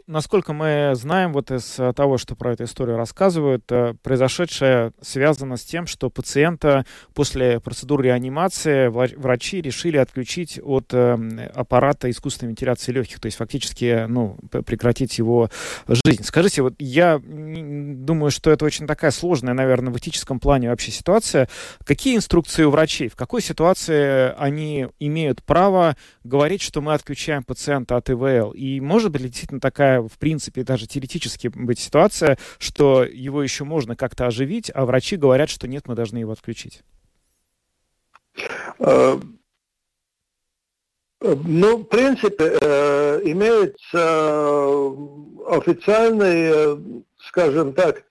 насколько 0.07 0.53
мы 0.53 0.91
знаем, 0.95 1.33
вот 1.33 1.51
из 1.51 1.79
э, 1.79 1.93
того, 1.93 2.17
что 2.17 2.35
про 2.35 2.53
эту 2.53 2.63
историю 2.65 2.97
рассказывают, 2.97 3.63
э, 3.71 3.93
произошедшее 4.01 4.93
связано 5.01 5.57
с 5.57 5.63
тем, 5.63 5.87
что 5.87 6.09
пациента 6.09 6.85
после 7.13 7.59
процедуры 7.59 8.05
реанимации 8.05 8.87
врачи 8.87 9.61
решили 9.61 9.97
отключить 9.97 10.59
от 10.63 10.93
э, 10.93 11.49
аппарата 11.53 12.09
искусственной 12.09 12.49
вентиляции 12.49 12.91
легких, 12.91 13.19
то 13.19 13.25
есть 13.25 13.37
фактически 13.37 14.05
ну, 14.07 14.37
прекратить 14.65 15.17
его 15.17 15.49
жизнь. 15.87 16.23
Скажите, 16.23 16.61
вот 16.61 16.75
я 16.79 17.19
думаю, 17.23 18.31
что 18.31 18.51
это 18.51 18.65
очень 18.65 18.87
такая 18.87 19.11
сложная, 19.11 19.53
наверное, 19.53 19.93
в 19.93 19.97
этическом 19.97 20.39
плане 20.39 20.69
вообще 20.69 20.91
ситуация. 20.91 21.47
Какие 21.85 22.15
инструкции 22.15 22.63
у 22.63 22.71
врачей? 22.71 23.09
В 23.09 23.15
какой 23.15 23.41
ситуации 23.41 24.33
они 24.37 24.87
имеют 24.99 25.43
право 25.43 25.95
говорить, 26.23 26.61
что 26.61 26.81
мы 26.81 26.93
отключаем 26.93 27.43
пациента 27.43 27.97
от 27.97 28.09
ИВЛ? 28.09 28.51
И 28.51 28.79
может 28.79 29.11
быть 29.11 29.23
действительно 29.23 29.59
такая 29.59 29.72
такая, 29.73 30.01
в 30.01 30.19
принципе, 30.19 30.63
даже 30.63 30.85
теоретически 30.85 31.47
быть 31.47 31.79
ситуация, 31.79 32.37
что 32.59 33.03
его 33.03 33.41
еще 33.41 33.63
можно 33.63 33.95
как-то 33.95 34.27
оживить, 34.27 34.71
а 34.73 34.85
врачи 34.85 35.17
говорят, 35.17 35.49
что 35.49 35.67
нет, 35.67 35.87
мы 35.87 35.95
должны 35.95 36.19
его 36.19 36.31
отключить? 36.31 36.83
Э, 38.79 39.19
ну, 41.21 41.77
в 41.77 41.83
принципе, 41.85 42.57
э, 42.61 43.21
имеется 43.23 44.89
официальный, 45.49 47.03
скажем 47.27 47.73
так, 47.73 48.03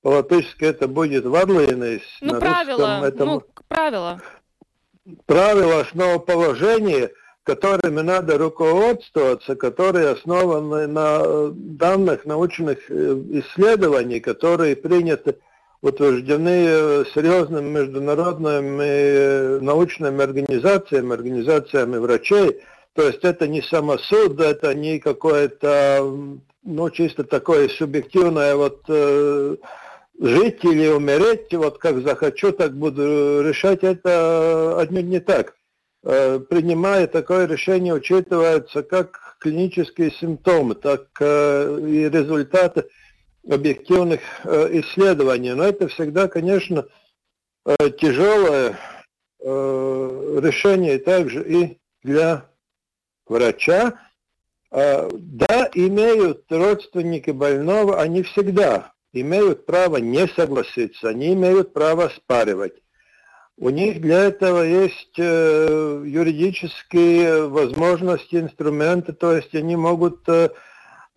по-латышски 0.00 0.64
это 0.64 0.88
будет 0.88 1.26
варлейность. 1.26 2.16
Ну, 2.22 2.40
правило, 2.40 3.04
это... 3.04 3.24
ну, 3.26 3.42
правило. 3.68 4.22
Правило 5.26 5.80
основоположения– 5.80 7.10
которыми 7.44 8.00
надо 8.00 8.38
руководствоваться, 8.38 9.56
которые 9.56 10.10
основаны 10.10 10.86
на 10.86 11.20
э, 11.24 11.50
данных 11.54 12.24
научных 12.24 12.78
э, 12.88 13.22
исследований, 13.30 14.20
которые 14.20 14.76
приняты, 14.76 15.38
утверждены 15.80 16.64
э, 16.66 17.04
серьезными 17.12 17.68
международными 17.68 19.58
научными 19.60 20.22
организациями, 20.22 21.14
организациями 21.14 21.96
врачей. 21.96 22.60
То 22.94 23.06
есть 23.08 23.24
это 23.24 23.48
не 23.48 23.62
самосуд, 23.62 24.40
это 24.40 24.74
не 24.74 25.00
какое-то, 25.00 26.38
ну, 26.62 26.90
чисто 26.90 27.24
такое 27.24 27.68
субъективное 27.68 28.54
вот 28.54 28.82
жить 28.86 30.62
или 30.62 30.88
умереть, 30.88 31.54
вот 31.54 31.78
как 31.78 32.02
захочу, 32.02 32.52
так 32.52 32.76
буду 32.76 33.40
решать, 33.42 33.82
это 33.82 34.78
отнюдь 34.78 35.06
не 35.06 35.20
так. 35.20 35.54
Э, 36.04 36.40
принимая 36.40 37.06
такое 37.06 37.46
решение, 37.46 37.94
учитываются 37.94 38.82
как 38.82 39.36
клинические 39.38 40.10
симптомы, 40.10 40.74
так 40.74 41.06
э, 41.20 41.78
и 41.80 42.08
результаты 42.08 42.88
объективных 43.48 44.20
э, 44.42 44.80
исследований. 44.80 45.52
Но 45.52 45.64
это 45.64 45.88
всегда, 45.88 46.28
конечно, 46.28 46.86
тяжелое 48.00 48.76
решение 49.38 50.98
также 50.98 51.44
и 51.48 51.78
для 52.02 52.50
врача. 53.26 54.00
Да, 54.72 55.70
имеют 55.74 56.50
родственники 56.50 57.30
больного, 57.30 58.00
они 58.00 58.24
всегда 58.24 58.92
имеют 59.12 59.64
право 59.64 59.98
не 59.98 60.26
согласиться, 60.26 61.10
они 61.10 61.34
имеют 61.34 61.72
право 61.72 62.08
спаривать. 62.08 62.74
У 63.58 63.68
них 63.68 64.00
для 64.00 64.24
этого 64.24 64.62
есть 64.62 65.18
э, 65.18 66.02
юридические 66.06 67.48
возможности, 67.48 68.36
инструменты, 68.36 69.12
то 69.12 69.36
есть 69.36 69.54
они 69.54 69.76
могут 69.76 70.26
э, 70.26 70.48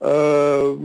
э, 0.01 0.77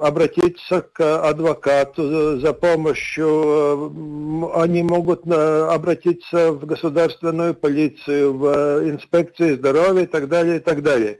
обратиться 0.00 0.82
к 0.82 1.28
адвокату 1.28 2.38
за 2.38 2.52
помощью, 2.52 4.52
они 4.54 4.84
могут 4.84 5.26
обратиться 5.26 6.52
в 6.52 6.66
государственную 6.66 7.54
полицию, 7.54 8.38
в 8.38 8.88
инспекцию 8.88 9.56
здоровья 9.56 10.04
и 10.04 10.06
так 10.06 10.28
далее, 10.28 10.58
и 10.58 10.60
так 10.60 10.82
далее. 10.82 11.18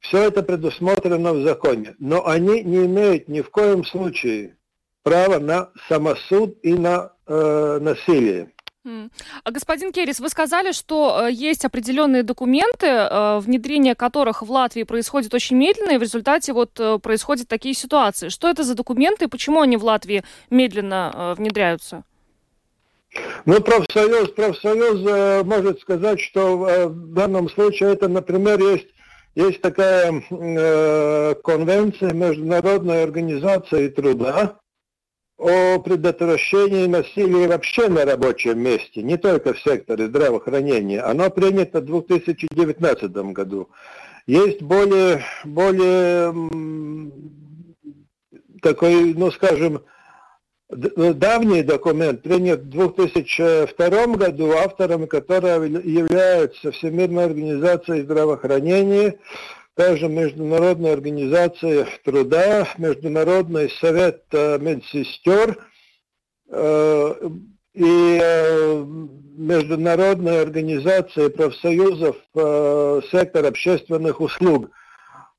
Все 0.00 0.24
это 0.24 0.42
предусмотрено 0.42 1.32
в 1.32 1.42
законе, 1.42 1.94
но 1.98 2.26
они 2.26 2.62
не 2.62 2.84
имеют 2.84 3.28
ни 3.28 3.40
в 3.40 3.50
коем 3.50 3.84
случае 3.84 4.56
права 5.02 5.38
на 5.38 5.70
самосуд 5.88 6.58
и 6.62 6.74
на 6.74 7.12
э, 7.26 7.78
насилие. 7.80 8.52
А 8.84 9.50
господин 9.50 9.92
Керрис, 9.92 10.20
вы 10.20 10.30
сказали, 10.30 10.72
что 10.72 11.26
э, 11.26 11.32
есть 11.32 11.66
определенные 11.66 12.22
документы, 12.22 12.86
э, 12.86 13.38
внедрение 13.40 13.94
которых 13.94 14.40
в 14.40 14.50
Латвии 14.50 14.84
происходит 14.84 15.34
очень 15.34 15.56
медленно, 15.56 15.92
и 15.92 15.98
в 15.98 16.02
результате 16.02 16.54
вот 16.54 16.80
э, 16.80 16.98
происходят 16.98 17.46
такие 17.46 17.74
ситуации. 17.74 18.30
Что 18.30 18.48
это 18.48 18.62
за 18.64 18.74
документы 18.74 19.26
и 19.26 19.28
почему 19.28 19.60
они 19.60 19.76
в 19.76 19.84
Латвии 19.84 20.24
медленно 20.48 21.34
внедряются? 21.36 22.04
Ну, 23.44 23.60
профсоюз, 23.60 24.30
профсоюз 24.30 25.44
может 25.44 25.80
сказать, 25.80 26.20
что 26.20 26.56
в 26.56 27.12
данном 27.12 27.50
случае 27.50 27.92
это, 27.92 28.08
например, 28.08 28.60
есть, 28.60 28.86
есть 29.34 29.60
такая 29.60 30.22
э, 30.30 31.34
конвенция 31.42 32.12
Международной 32.12 33.02
организации 33.02 33.88
труда, 33.88 34.58
о 35.40 35.78
предотвращении 35.78 36.86
насилия 36.86 37.48
вообще 37.48 37.88
на 37.88 38.04
рабочем 38.04 38.60
месте, 38.60 39.02
не 39.02 39.16
только 39.16 39.54
в 39.54 39.60
секторе 39.60 40.06
здравоохранения. 40.06 41.00
Оно 41.00 41.30
принято 41.30 41.80
в 41.80 41.86
2019 41.86 43.10
году. 43.32 43.70
Есть 44.26 44.60
более, 44.60 45.24
более 45.44 46.34
такой, 48.60 49.14
ну 49.14 49.30
скажем, 49.30 49.82
давний 50.68 51.62
документ, 51.62 52.22
принят 52.22 52.60
в 52.60 52.68
2002 52.68 54.06
году, 54.16 54.52
автором 54.52 55.06
которого 55.06 55.64
является 55.64 56.70
Всемирная 56.70 57.24
организация 57.24 58.02
здравоохранения, 58.02 59.18
также 59.74 60.08
Международная 60.08 60.92
организация 60.92 61.86
труда, 62.04 62.68
Международный 62.78 63.70
совет 63.70 64.24
э, 64.32 64.58
медсестер 64.58 65.58
э, 66.50 67.14
и 67.74 68.18
э, 68.22 68.84
Международная 69.36 70.42
организация 70.42 71.30
профсоюзов 71.30 72.16
сектор 73.10 73.46
общественных 73.46 74.20
услуг. 74.20 74.70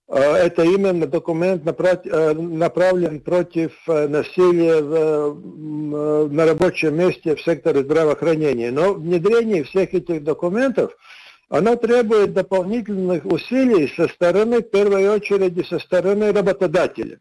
Это 0.07 0.63
именно 0.63 1.05
документ 1.05 1.63
направлен 1.63 3.19
против 3.19 3.71
насилия 3.85 4.81
на 4.81 6.45
рабочем 6.45 6.97
месте 6.97 7.35
в 7.35 7.41
секторе 7.41 7.83
здравоохранения. 7.83 8.71
Но 8.71 8.95
внедрение 8.95 9.63
всех 9.63 9.93
этих 9.93 10.23
документов– 10.23 10.97
она 11.51 11.75
требует 11.75 12.31
дополнительных 12.31 13.25
усилий 13.25 13.93
со 13.97 14.07
стороны, 14.07 14.59
в 14.59 14.69
первой 14.69 15.09
очереди, 15.09 15.63
со 15.63 15.79
стороны 15.79 16.31
работодателя. 16.31 17.19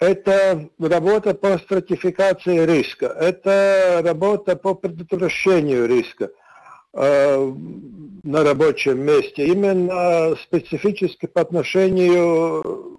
Это 0.00 0.68
работа 0.80 1.34
по 1.34 1.56
стратификации 1.58 2.66
риска, 2.66 3.06
это 3.06 4.02
работа 4.04 4.56
по 4.56 4.74
предотвращению 4.74 5.86
риска 5.86 6.30
э, 6.94 7.52
на 8.24 8.42
рабочем 8.42 9.00
месте, 9.00 9.46
именно 9.46 10.34
специфически 10.42 11.26
по 11.26 11.42
отношению 11.42 12.98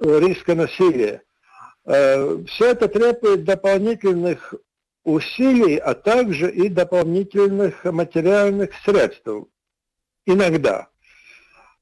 риска 0.00 0.54
насилия. 0.54 1.22
Э, 1.84 2.38
все 2.46 2.70
это 2.70 2.88
требует 2.88 3.44
дополнительных 3.44 4.54
усилий, 5.04 5.76
а 5.76 5.94
также 5.94 6.50
и 6.50 6.68
дополнительных 6.68 7.84
материальных 7.84 8.70
средств. 8.84 9.28
Иногда. 10.26 10.88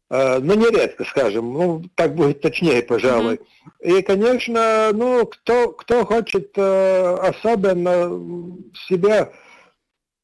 А, 0.09 0.41
но 0.41 0.55
нередко, 0.55 1.05
скажем, 1.05 1.53
ну, 1.53 1.85
так 1.95 2.15
будет 2.15 2.41
точнее, 2.41 2.83
пожалуй. 2.83 3.35
Mm-hmm. 3.83 3.99
И, 3.99 4.03
конечно, 4.03 4.91
ну, 4.93 5.25
кто, 5.27 5.73
кто 5.73 6.05
хочет 6.05 6.53
э, 6.57 7.15
особенно 7.23 8.57
себя 8.89 9.33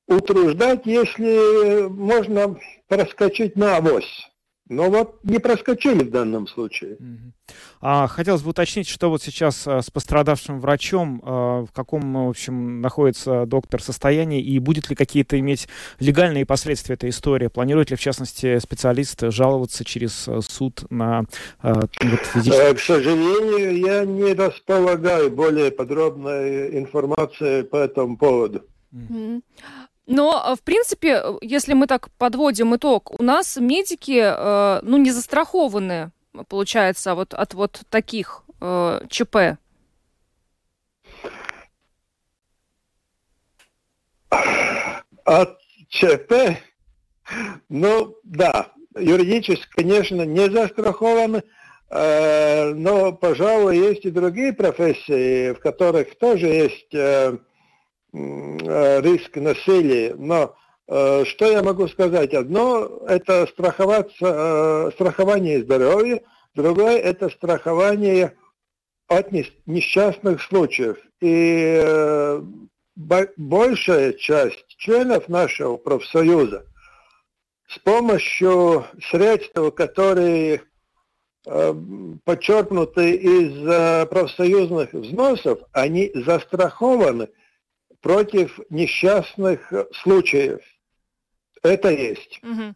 утруждать, 0.09 0.87
если 0.87 1.87
можно 1.89 2.59
проскочить 2.89 3.57
на 3.57 3.77
авось. 3.77 4.29
Но 4.69 4.91
вот 4.91 5.21
не 5.23 5.39
проскочили 5.39 6.03
в 6.03 6.11
данном 6.11 6.49
случае. 6.49 6.99
А, 7.81 8.09
хотелось 8.09 8.43
бы 8.43 8.51
уточнить, 8.51 8.89
что 8.89 9.11
вот 9.11 9.23
сейчас 9.23 9.65
а, 9.67 9.81
с 9.81 9.91
пострадавшим 9.91 10.59
врачом, 10.59 11.23
а, 11.25 11.65
в 11.65 11.73
каком, 11.73 12.27
в 12.27 12.31
общем, 12.31 12.81
находится 12.81 13.47
доктор 13.47 13.81
состоянии, 13.81 14.43
и 14.43 14.59
будет 14.59 14.91
ли 14.91 14.97
какие-то 14.97 15.39
иметь 15.39 15.69
легальные 16.01 16.47
последствия 16.47 16.97
эта 16.97 17.09
история? 17.09 17.49
Планирует 17.49 17.91
ли, 17.91 17.97
в 17.97 18.01
частности, 18.01 18.59
специалист 18.59 19.31
жаловаться 19.31 19.85
через 19.85 20.27
а, 20.27 20.41
суд 20.41 20.85
на 20.91 21.27
вот, 21.63 21.93
физическую... 21.95 22.75
К 22.75 22.81
сожалению, 22.81 23.79
я 23.79 24.05
не 24.05 24.35
располагаю 24.35 25.31
более 25.31 25.71
подробной 25.71 26.77
информации 26.77 27.63
по 27.63 27.77
этому 27.77 28.17
поводу. 28.17 28.63
Mm-hmm. 28.93 29.43
Но, 30.07 30.43
э, 30.47 30.55
в 30.55 30.63
принципе, 30.63 31.21
э, 31.23 31.39
если 31.43 31.75
мы 31.75 31.87
так 31.87 32.11
подводим 32.19 32.77
итог, 32.77 33.19
у 33.19 33.23
нас 33.23 33.57
медики, 33.57 34.21
э, 34.23 34.81
ну, 34.83 34.97
не 34.99 35.11
застрахованы, 35.11 36.13
получается, 36.49 37.15
вот 37.15 37.35
от 37.35 37.55
вот 37.55 37.83
таких 37.91 38.43
ЧП. 39.09 39.59
От 45.25 45.59
ЧП, 45.89 46.33
ну, 47.69 48.17
да, 48.23 48.73
юридически, 48.97 49.69
конечно, 49.71 50.23
не 50.23 50.49
застрахованы, 50.51 51.43
но, 51.91 53.13
пожалуй, 53.13 53.77
есть 53.79 54.05
и 54.05 54.11
другие 54.11 54.53
профессии, 54.53 55.53
в 55.53 55.61
которых 55.61 56.19
тоже 56.19 56.47
есть 56.47 56.95
Э, 56.95 57.37
риск 58.13 59.37
насилия. 59.37 60.15
Но 60.17 60.57
э, 60.89 61.25
что 61.25 61.51
я 61.51 61.63
могу 61.63 61.89
сказать? 61.89 62.35
Одно– 62.35 62.87
это 63.09 63.47
страховаться, 63.47 64.15
э, 64.21 64.91
страхование 64.95 65.63
здоровья, 65.63 66.23
другое– 66.55 66.99
это 66.99 67.29
страхование 67.29 68.37
от 69.09 69.31
несчастных 69.67 70.43
случаев. 70.43 70.99
И 71.21 72.41
большая 72.97 74.13
часть 74.15 74.67
членов 74.79 75.29
нашего 75.29 75.77
профсоюза 75.77 76.67
с 77.69 77.79
помощью 77.79 78.85
средств, 79.11 79.55
которые 79.77 80.63
подчеркнуты 81.45 83.13
из 83.13 84.09
профсоюзных 84.09 84.93
взносов, 84.93 85.61
они 85.73 86.11
застрахованы– 86.15 87.29
против 88.01 88.59
несчастных 88.71 89.73
случаев. 89.93 90.61
Это 91.63 91.91
есть. 91.91 92.41
Угу. 92.43 92.75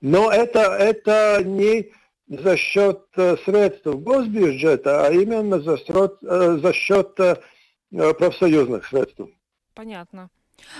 Но 0.00 0.30
это, 0.30 0.60
это 0.60 1.42
не 1.44 1.92
за 2.30 2.56
счет 2.56 3.02
э, 3.16 3.36
средств 3.44 3.86
госбюджета, 3.86 5.06
а 5.06 5.10
именно 5.10 5.60
за, 5.60 5.76
счет, 5.76 6.18
э, 6.22 6.58
за 6.62 6.72
счет 6.72 7.18
э, 7.18 7.36
профсоюзных 7.90 8.86
средств. 8.86 9.20
Понятно. 9.74 10.30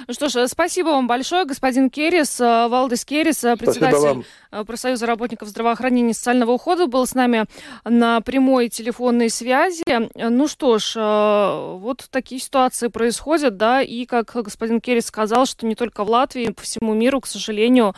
Ну 0.07 0.15
что 0.15 0.29
ж, 0.29 0.49
спасибо 0.49 0.89
вам 0.89 1.07
большое, 1.07 1.45
господин 1.45 1.91
Керрис, 1.91 2.41
э, 2.41 2.69
Валдис 2.69 3.05
Керрис, 3.05 3.45
э, 3.45 3.57
председатель 3.57 4.25
э, 4.51 4.65
профсоюза 4.65 5.07
работников 5.07 5.49
здравоохранения 5.49 6.11
и 6.11 6.15
социального 6.15 6.53
ухода, 6.53 6.87
был 6.87 7.07
с 7.07 7.15
нами 7.15 7.45
на 7.85 8.21
прямой 8.21 8.69
телефонной 8.69 9.31
связи. 9.31 9.85
Ну 10.15 10.49
что 10.49 10.79
ж, 10.79 10.95
вот 10.97 12.07
такие 12.11 12.41
ситуации 12.41 12.89
происходят, 12.89 13.57
да, 13.57 13.83
и 13.83 14.07
как 14.07 14.33
господин 14.35 14.81
Керрис 14.81 15.07
сказал, 15.07 15.47
что 15.47 15.67
не 15.67 15.75
только 15.75 16.05
в 16.05 16.11
Латвии, 16.11 16.51
по 16.51 16.63
всему 16.63 16.95
миру, 16.95 17.21
к 17.21 17.27
сожалению, 17.27 17.95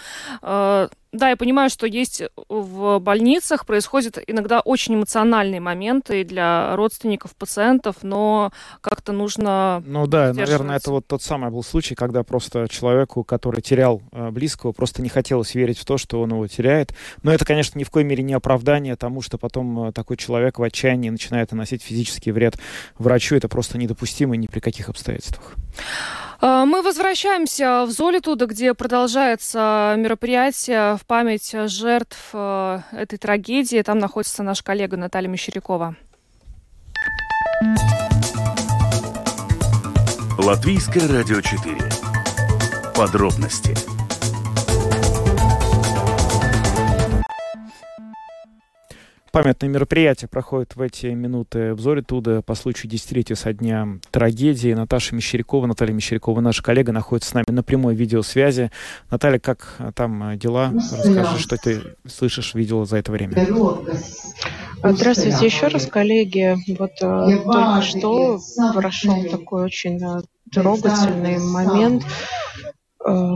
да, 1.12 1.28
я 1.28 1.36
понимаю, 1.36 1.68
что 1.68 1.86
есть 1.86 2.22
в 2.48 2.98
больницах 2.98 3.66
происходят 3.66 4.18
иногда 4.26 4.60
очень 4.60 4.94
эмоциональные 4.94 5.60
моменты 5.60 6.24
для 6.24 6.74
родственников 6.74 7.36
пациентов, 7.36 7.96
но 8.02 8.50
как-то 8.80 9.12
нужно. 9.12 9.82
Ну 9.86 10.06
да, 10.06 10.32
наверное, 10.32 10.76
это 10.76 10.90
вот 10.90 11.06
тот 11.06 11.22
самый 11.22 11.50
был 11.50 11.62
случай, 11.62 11.94
когда 11.94 12.22
просто 12.22 12.66
человеку, 12.68 13.24
который 13.24 13.60
терял 13.60 14.00
э, 14.10 14.30
близкого, 14.30 14.72
просто 14.72 15.02
не 15.02 15.10
хотелось 15.10 15.54
верить 15.54 15.78
в 15.78 15.84
то, 15.84 15.98
что 15.98 16.22
он 16.22 16.30
его 16.30 16.46
теряет. 16.46 16.94
Но 17.22 17.30
это, 17.30 17.44
конечно, 17.44 17.78
ни 17.78 17.84
в 17.84 17.90
коей 17.90 18.06
мере 18.06 18.22
не 18.22 18.32
оправдание 18.32 18.96
тому, 18.96 19.20
что 19.20 19.36
потом 19.36 19.88
э, 19.88 19.92
такой 19.92 20.16
человек 20.16 20.58
в 20.58 20.62
отчаянии 20.62 21.10
начинает 21.10 21.52
наносить 21.52 21.82
физический 21.82 22.32
вред 22.32 22.56
врачу. 22.98 23.36
Это 23.36 23.48
просто 23.48 23.76
недопустимо 23.76 24.36
ни 24.36 24.46
при 24.46 24.60
каких 24.60 24.88
обстоятельствах. 24.88 25.56
А, 26.44 26.66
мы 26.66 26.82
возвращаемся 26.82 27.84
в 27.86 27.92
Золитуда, 27.92 28.46
где 28.46 28.74
продолжается 28.74 29.94
мероприятие 29.96 30.96
в 30.96 31.06
память 31.06 31.54
жертв 31.66 32.30
э, 32.32 32.80
этой 32.90 33.16
трагедии. 33.16 33.80
Там 33.80 34.00
находится 34.00 34.42
наш 34.42 34.60
коллега 34.60 34.96
Наталья 34.96 35.28
Мещерякова. 35.28 35.94
Латвийское 40.36 41.06
радио 41.06 41.40
4. 41.40 41.76
Подробности 42.96 43.91
Памятное 49.32 49.70
мероприятие 49.70 50.28
проходит 50.28 50.76
в 50.76 50.82
эти 50.82 51.06
минуты 51.06 51.72
в 51.72 51.80
Зоритуда 51.80 52.42
по 52.42 52.54
случаю 52.54 52.90
десятилетия 52.90 53.34
со 53.34 53.54
дня 53.54 53.88
трагедии. 54.10 54.74
Наташа 54.74 55.14
Мещерякова, 55.14 55.64
Наталья 55.64 55.94
Мещерякова, 55.94 56.42
наша 56.42 56.62
коллега, 56.62 56.92
находится 56.92 57.30
с 57.30 57.32
нами 57.32 57.46
на 57.48 57.62
прямой 57.62 57.94
видеосвязи. 57.94 58.70
Наталья, 59.10 59.38
как 59.38 59.74
там 59.94 60.38
дела? 60.38 60.70
Расскажи, 60.74 61.38
что 61.38 61.56
ты 61.56 61.80
слышишь, 62.06 62.52
видела 62.52 62.84
за 62.84 62.98
это 62.98 63.10
время. 63.10 63.32
Здравствуйте 64.84 65.46
еще 65.46 65.68
раз, 65.68 65.86
коллеги. 65.86 66.54
Вот 66.78 66.90
э, 67.00 67.42
только 67.42 67.80
что 67.80 68.38
прошел 68.74 69.24
такой 69.30 69.64
очень 69.64 69.98
э, 70.04 70.20
трогательный 70.52 71.38
момент 71.38 72.04
Э, 72.04 72.41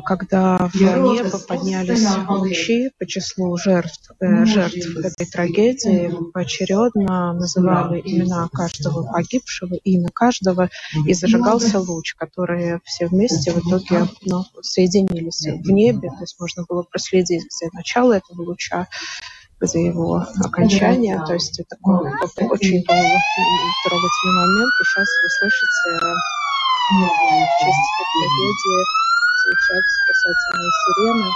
когда 0.04 0.68
в 0.72 0.74
небо 0.74 1.38
поднялись 1.46 2.06
лучи 2.28 2.90
по 2.98 3.06
числу 3.06 3.56
жертв, 3.56 4.10
э, 4.20 4.44
жертв 4.44 4.96
этой 4.96 5.26
трагедии, 5.26 6.12
поочередно 6.32 7.32
называли 7.32 8.00
имена 8.04 8.48
каждого 8.52 9.10
погибшего, 9.10 9.74
имя 9.74 10.08
каждого, 10.12 10.70
и 11.06 11.14
зажигался 11.14 11.80
луч, 11.80 12.14
которые 12.14 12.80
все 12.84 13.06
вместе 13.06 13.52
в 13.52 13.58
итоге 13.58 14.08
ну, 14.24 14.44
соединились 14.62 15.46
в 15.46 15.70
небе, 15.70 16.10
то 16.10 16.20
есть 16.20 16.36
можно 16.38 16.64
было 16.68 16.82
проследить, 16.82 17.44
где 17.44 17.70
начало 17.72 18.12
этого 18.12 18.42
луча, 18.42 18.86
где 19.60 19.86
его 19.86 20.24
окончание, 20.44 21.20
то 21.26 21.34
есть 21.34 21.58
это 21.58 21.76
такой 21.76 22.10
очень 22.50 22.84
трогательный 22.84 24.32
момент, 24.32 24.72
и 24.80 24.84
сейчас 24.84 25.08
вы 25.22 25.28
слышите 25.38 25.90
в 26.88 27.02
честь 27.58 27.88
этой 27.98 28.06
трагедии 28.14 28.84
звучат 29.46 29.84
спасательные 30.04 30.70
сирены. 30.84 31.30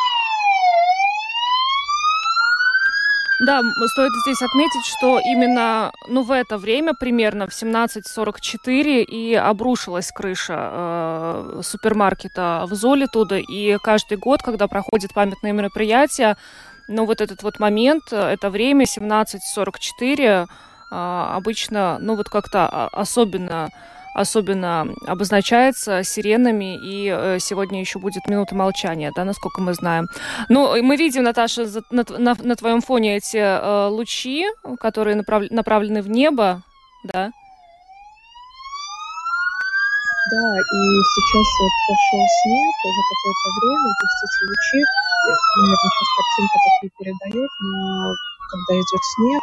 Да, 3.47 3.63
стоит 3.87 4.13
здесь 4.27 4.43
отметить, 4.43 4.85
что 4.85 5.19
именно 5.19 5.93
ну, 6.09 6.23
в 6.23 6.31
это 6.31 6.59
время, 6.59 6.93
примерно 6.93 7.47
в 7.47 7.53
17.44, 7.53 9.03
и 9.03 9.35
обрушилась 9.35 10.13
крыша 10.13 10.71
э, 10.71 11.61
супермаркета 11.63 12.67
в 12.69 12.75
Золе 12.75 13.07
туда. 13.07 13.39
И 13.39 13.79
каждый 13.83 14.19
год, 14.19 14.43
когда 14.43 14.69
проходит 14.69 15.15
памятные 15.15 15.55
мероприятия, 15.55 16.37
ну 16.87 17.07
вот 17.07 17.23
этот 17.23 17.43
вот 17.43 17.59
момент, 17.59 18.13
это 18.13 18.51
время 18.51 18.85
17.44, 18.85 20.21
э, 20.21 20.47
обычно, 20.91 21.97
ну 21.99 22.17
вот 22.17 22.29
как-то 22.29 22.89
особенно 22.89 23.71
особенно 24.15 24.89
обозначается 25.07 26.03
сиренами, 26.03 26.77
и 26.77 27.09
э, 27.09 27.39
сегодня 27.41 27.81
еще 27.81 27.99
будет 27.99 28.27
минута 28.27 28.55
молчания, 28.55 29.13
да, 29.15 29.25
насколько 29.25 29.61
мы 29.61 29.75
знаем. 29.75 30.09
Ну, 30.49 30.83
мы 30.83 30.97
видим, 30.97 31.23
Наташа, 31.23 31.67
на, 31.91 32.05
на, 32.09 32.37
на 32.41 32.57
твоем 32.57 32.81
фоне 32.81 33.17
эти 33.17 33.37
э, 33.37 33.89
лучи, 33.89 34.47
которые 34.81 35.17
направ, 35.17 35.51
направлены 35.51 36.03
в 36.03 36.09
небо, 36.09 36.63
да? 37.05 37.33
Да, 40.31 40.57
и 40.59 40.81
сейчас 41.15 41.47
вот 41.59 41.75
пошел 41.89 42.25
снег, 42.43 42.75
уже 42.87 43.03
какое-то 43.11 43.49
время, 43.59 43.91
то 43.99 44.05
есть 44.07 44.21
эти 44.27 44.41
лучи, 44.47 44.85
наверное, 45.57 45.91
сейчас 45.91 46.09
картинка 46.17 46.57
так 46.65 46.75
не 46.83 46.89
передает, 46.99 47.51
но 47.61 48.15
когда 48.51 48.75
идет 48.75 49.03
снег, 49.15 49.43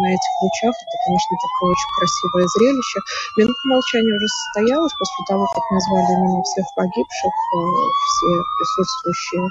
на 0.00 0.08
этих 0.12 0.32
лучах 0.40 0.72
это, 0.72 0.96
конечно, 1.04 1.32
такое 1.36 1.68
очень 1.76 1.92
красивое 2.00 2.46
зрелище. 2.56 2.98
Минута 3.36 3.62
молчания 3.68 4.14
уже 4.16 4.28
состоялась 4.28 4.94
после 4.96 5.22
того, 5.28 5.44
как 5.52 5.64
назвали 5.70 6.10
именно 6.16 6.42
всех 6.42 6.66
погибших, 6.74 7.32
э, 7.32 7.58
все 8.08 8.28
присутствующие 8.56 9.44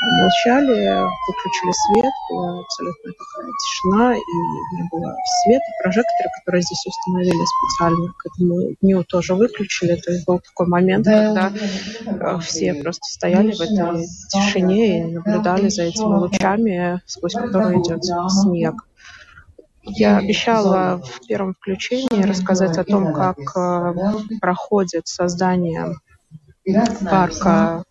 молчали, 0.00 1.06
выключили 1.26 1.72
свет, 1.72 2.12
была 2.30 2.60
абсолютно 2.60 3.12
такая 3.12 3.52
тишина, 3.58 4.14
и 4.16 4.76
не 4.76 4.88
было 4.90 5.16
света. 5.42 5.64
Прожекторы, 5.82 6.30
которые 6.38 6.62
здесь 6.62 6.86
установили 6.86 7.44
специально 7.44 8.12
к 8.16 8.26
этому 8.26 8.76
дню, 8.80 9.04
тоже 9.04 9.34
выключили. 9.34 9.96
То 9.96 10.12
есть 10.12 10.26
был 10.26 10.40
такой 10.40 10.66
момент, 10.66 11.04
когда 11.06 11.52
э, 11.52 12.38
все 12.40 12.74
просто 12.74 13.04
стояли 13.10 13.52
в 13.52 13.60
этой 13.60 14.06
тишине 14.30 15.00
и 15.00 15.12
наблюдали 15.12 15.68
за 15.68 15.84
этими 15.84 16.14
лучами, 16.14 17.00
сквозь 17.06 17.34
которые 17.34 17.80
идет 17.82 18.04
снег. 18.04 18.74
Я 19.82 20.18
обещала 20.18 21.02
в 21.02 21.26
первом 21.26 21.54
включении 21.54 22.22
рассказать 22.22 22.76
о 22.78 22.84
том, 22.84 23.12
как 23.14 23.38
э, 23.56 23.94
проходит 24.40 25.06
создание 25.08 25.96
парка 27.10 27.84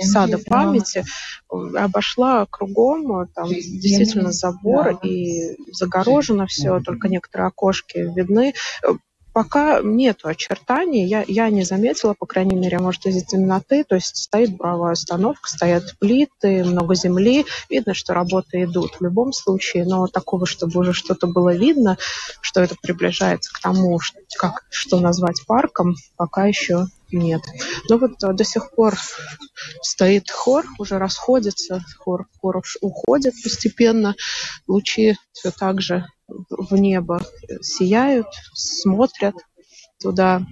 сада 0.00 0.38
памяти, 0.38 1.04
обошла 1.48 2.46
кругом, 2.50 3.28
там 3.34 3.48
действительно 3.48 4.32
забор 4.32 4.98
и 5.02 5.56
загорожено 5.72 6.46
все, 6.46 6.80
только 6.80 7.08
некоторые 7.08 7.48
окошки 7.48 7.98
видны. 7.98 8.54
Пока 9.32 9.80
нет 9.82 10.20
очертаний, 10.24 11.06
я, 11.06 11.24
я 11.26 11.48
не 11.48 11.62
заметила, 11.64 12.14
по 12.18 12.26
крайней 12.26 12.54
мере, 12.54 12.78
может, 12.78 13.06
из-за 13.06 13.24
темноты, 13.24 13.82
то 13.82 13.94
есть 13.94 14.14
стоит 14.16 14.54
буровая 14.54 14.92
установка, 14.92 15.48
стоят 15.48 15.96
плиты, 15.98 16.62
много 16.64 16.94
земли, 16.94 17.46
видно, 17.70 17.94
что 17.94 18.12
работы 18.12 18.64
идут. 18.64 18.96
В 19.00 19.02
любом 19.02 19.32
случае, 19.32 19.86
но 19.86 20.06
такого, 20.06 20.44
чтобы 20.44 20.78
уже 20.80 20.92
что-то 20.92 21.28
было 21.28 21.54
видно, 21.54 21.96
что 22.42 22.60
это 22.60 22.76
приближается 22.80 23.50
к 23.54 23.60
тому, 23.60 23.98
что, 24.00 24.18
как, 24.36 24.66
что 24.68 25.00
назвать 25.00 25.46
парком, 25.46 25.94
пока 26.16 26.44
еще 26.44 26.84
нет. 27.12 27.42
Но 27.88 27.98
вот 27.98 28.22
а, 28.22 28.32
до 28.32 28.44
сих 28.44 28.70
пор 28.72 28.96
стоит 29.82 30.30
хор, 30.30 30.64
уже 30.78 30.98
расходится, 30.98 31.84
хор, 31.98 32.26
хор 32.40 32.62
уходит 32.80 33.34
постепенно, 33.42 34.14
лучи 34.66 35.16
все 35.32 35.50
так 35.50 35.80
же 35.80 36.06
в 36.28 36.74
небо 36.76 37.22
сияют, 37.60 38.28
смотрят 38.54 39.34
туда. 40.00 40.42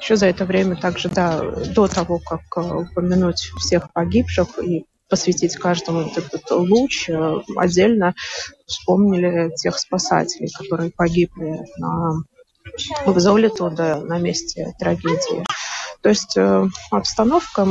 Еще 0.00 0.16
за 0.16 0.26
это 0.26 0.44
время 0.46 0.76
также, 0.76 1.08
да, 1.08 1.40
до 1.42 1.86
того, 1.86 2.18
как 2.18 2.40
а, 2.56 2.78
упомянуть 2.78 3.50
всех 3.58 3.92
погибших 3.92 4.58
и 4.62 4.86
посвятить 5.08 5.56
каждому 5.56 6.04
вот 6.04 6.16
этот 6.16 6.50
луч, 6.50 7.10
а, 7.10 7.40
отдельно 7.56 8.14
вспомнили 8.66 9.54
тех 9.56 9.78
спасателей, 9.78 10.50
которые 10.50 10.90
погибли 10.90 11.60
на 11.76 12.22
в 13.06 13.18
Золитуда 13.18 14.00
на 14.00 14.18
месте 14.18 14.74
трагедии. 14.78 15.44
То 16.02 16.08
есть 16.08 16.36
э, 16.36 16.66
обстановка 16.90 17.68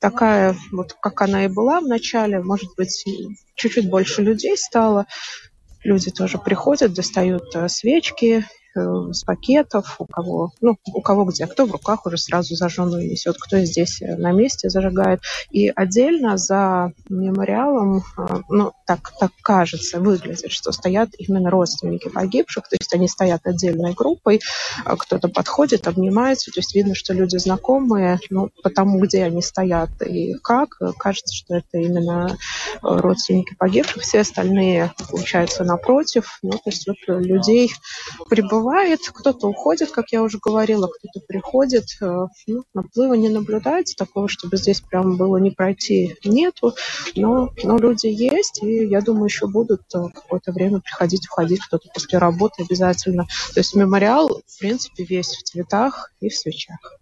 такая, 0.00 0.56
вот 0.72 0.94
как 1.00 1.22
она 1.22 1.44
и 1.44 1.48
была 1.48 1.80
в 1.80 1.86
начале, 1.86 2.40
может 2.40 2.74
быть, 2.76 3.04
чуть-чуть 3.54 3.88
больше 3.88 4.22
людей 4.22 4.56
стало. 4.56 5.06
Люди 5.84 6.10
тоже 6.10 6.38
приходят, 6.38 6.94
достают 6.94 7.54
э, 7.54 7.68
свечки, 7.68 8.44
с 8.76 9.24
пакетов, 9.24 9.96
у 9.98 10.06
кого, 10.06 10.52
ну, 10.60 10.76
у 10.86 11.00
кого 11.00 11.24
где, 11.24 11.46
кто 11.46 11.66
в 11.66 11.72
руках 11.72 12.06
уже 12.06 12.18
сразу 12.18 12.54
зажженную 12.54 13.08
несет, 13.08 13.36
кто 13.38 13.58
здесь 13.58 14.00
э, 14.02 14.16
на 14.16 14.32
месте 14.32 14.70
зажигает. 14.70 15.20
И 15.50 15.72
отдельно 15.74 16.36
за 16.36 16.92
мемориалом, 17.08 18.04
э, 18.18 18.26
ну, 18.48 18.72
так, 18.86 19.12
так 19.18 19.32
кажется, 19.42 20.00
выглядит, 20.00 20.52
что 20.52 20.72
стоят 20.72 21.10
именно 21.18 21.50
родственники 21.50 22.08
погибших, 22.08 22.68
то 22.68 22.76
есть 22.78 22.92
они 22.94 23.08
стоят 23.08 23.46
отдельной 23.46 23.94
группой, 23.94 24.40
кто-то 24.84 25.28
подходит, 25.28 25.86
обнимается, 25.86 26.50
то 26.50 26.60
есть 26.60 26.74
видно, 26.74 26.94
что 26.94 27.12
люди 27.14 27.36
знакомые, 27.36 28.18
ну, 28.30 28.50
потому 28.62 29.00
где 29.00 29.24
они 29.24 29.42
стоят 29.42 29.90
и 30.02 30.34
как, 30.42 30.78
кажется, 30.98 31.34
что 31.34 31.56
это 31.56 31.78
именно 31.78 32.36
родственники 32.82 33.54
погибших, 33.54 34.02
все 34.02 34.20
остальные, 34.20 34.92
получается, 35.10 35.64
напротив, 35.64 36.38
ну, 36.42 36.52
то 36.52 36.62
есть 36.66 36.86
вот 36.86 36.96
людей 37.06 37.72
прибывают 38.28 38.65
прибывает, 38.66 39.00
кто-то 39.12 39.48
уходит, 39.48 39.90
как 39.90 40.12
я 40.12 40.22
уже 40.22 40.38
говорила, 40.38 40.88
кто-то 40.88 41.24
приходит. 41.26 41.84
Э, 42.00 42.26
ну, 42.46 42.64
наплыва 42.74 43.14
не 43.14 43.28
наблюдается, 43.28 43.94
такого, 43.96 44.28
чтобы 44.28 44.56
здесь 44.56 44.80
прям 44.80 45.16
было 45.16 45.36
не 45.36 45.50
пройти, 45.50 46.16
нету. 46.24 46.74
Но, 47.14 47.50
но 47.62 47.78
люди 47.78 48.06
есть, 48.06 48.62
и 48.62 48.86
я 48.86 49.00
думаю, 49.00 49.26
еще 49.26 49.46
будут 49.46 49.82
э, 49.94 49.98
какое-то 50.12 50.52
время 50.52 50.80
приходить, 50.80 51.26
уходить, 51.28 51.60
кто-то 51.60 51.88
после 51.94 52.18
работы 52.18 52.64
обязательно. 52.64 53.26
То 53.54 53.60
есть 53.60 53.74
мемориал, 53.74 54.42
в 54.46 54.58
принципе, 54.58 55.04
весь 55.04 55.28
в 55.28 55.42
цветах 55.44 56.12
и 56.20 56.28
в 56.28 56.34
свечах. 56.34 56.98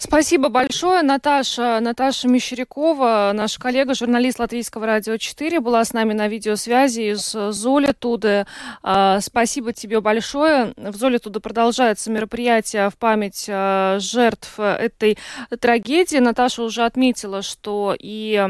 Спасибо 0.00 0.48
большое, 0.48 1.02
Наташа. 1.02 1.80
Наташа 1.80 2.28
Мещерякова, 2.28 3.32
наш 3.34 3.58
коллега, 3.58 3.94
журналист 3.94 4.38
Латвийского 4.38 4.86
радио 4.86 5.16
4, 5.16 5.58
была 5.58 5.84
с 5.84 5.92
нами 5.92 6.12
на 6.12 6.28
видеосвязи 6.28 7.14
из 7.14 7.32
Золитуды. 7.32 8.46
А, 8.84 9.20
спасибо 9.20 9.72
тебе 9.72 10.00
большое. 10.00 10.72
В 10.76 10.94
Золитуде 10.94 11.40
продолжается 11.40 12.12
мероприятие 12.12 12.90
в 12.90 12.96
память 12.96 13.46
а, 13.48 13.98
жертв 13.98 14.60
этой 14.60 15.18
трагедии. 15.58 16.18
Наташа 16.18 16.62
уже 16.62 16.84
отметила, 16.84 17.42
что 17.42 17.96
и 17.98 18.40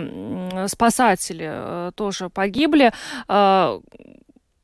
спасатели 0.66 1.48
э, 1.50 1.92
тоже 1.94 2.28
погибли. 2.28 2.92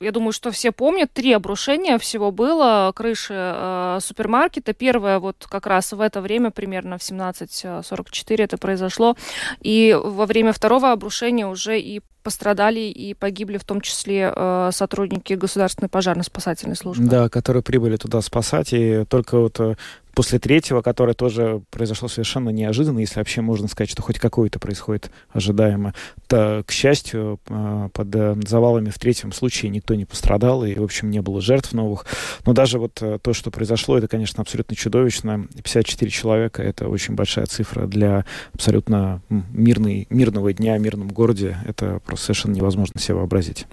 Я 0.00 0.10
думаю, 0.10 0.32
что 0.32 0.50
все 0.50 0.72
помнят, 0.72 1.12
три 1.12 1.32
обрушения 1.32 1.98
всего 1.98 2.32
было 2.32 2.92
крыши 2.94 3.34
э, 3.36 3.98
супермаркета. 4.00 4.72
Первое 4.72 5.20
вот 5.20 5.46
как 5.48 5.66
раз 5.66 5.92
в 5.92 6.00
это 6.00 6.20
время, 6.20 6.50
примерно 6.50 6.98
в 6.98 7.00
17.44 7.00 8.42
это 8.42 8.58
произошло. 8.58 9.16
И 9.60 9.96
во 10.02 10.26
время 10.26 10.52
второго 10.52 10.90
обрушения 10.90 11.46
уже 11.46 11.78
и 11.78 12.02
пострадали 12.24 12.80
и 12.80 13.14
погибли 13.14 13.58
в 13.58 13.64
том 13.64 13.80
числе 13.80 14.32
э, 14.34 14.70
сотрудники 14.72 15.34
государственной 15.34 15.88
пожарно-спасательной 15.88 16.74
службы. 16.74 17.06
Да, 17.06 17.28
которые 17.28 17.62
прибыли 17.62 17.96
туда 17.96 18.20
спасать, 18.22 18.72
и 18.72 19.04
только 19.04 19.38
вот 19.38 19.60
э, 19.60 19.76
после 20.14 20.38
третьего, 20.38 20.80
которое 20.80 21.14
тоже 21.14 21.62
произошло 21.70 22.08
совершенно 22.08 22.50
неожиданно, 22.50 23.00
если 23.00 23.18
вообще 23.18 23.40
можно 23.40 23.68
сказать, 23.68 23.90
что 23.90 24.02
хоть 24.02 24.18
какое-то 24.18 24.58
происходит 24.58 25.10
ожидаемо. 25.32 25.94
То, 26.28 26.62
к 26.66 26.70
счастью, 26.70 27.40
э, 27.48 27.88
под 27.92 28.14
э, 28.14 28.36
завалами 28.46 28.90
в 28.90 28.98
третьем 28.98 29.32
случае 29.32 29.70
никто 29.70 29.94
не 29.94 30.04
пострадал, 30.04 30.64
и, 30.64 30.74
в 30.74 30.82
общем, 30.82 31.10
не 31.10 31.20
было 31.20 31.40
жертв 31.40 31.72
новых. 31.72 32.06
Но 32.46 32.52
даже 32.52 32.78
вот 32.78 33.02
э, 33.02 33.18
то, 33.20 33.32
что 33.32 33.50
произошло, 33.50 33.98
это, 33.98 34.08
конечно, 34.08 34.40
абсолютно 34.40 34.76
чудовищно. 34.76 35.46
54 35.54 36.10
человека— 36.10 36.62
это 36.64 36.88
очень 36.88 37.14
большая 37.14 37.46
цифра 37.46 37.86
для 37.86 38.24
абсолютно 38.54 39.20
мирной, 39.28 40.06
мирного 40.10 40.52
дня 40.52 40.76
в 40.76 40.80
мирном 40.80 41.08
городе. 41.08 41.58
Это 41.66 42.00
просто 42.04 42.26
совершенно 42.26 42.54
невозможно 42.54 43.00
себе 43.00 43.16
вообразить. 43.16 43.66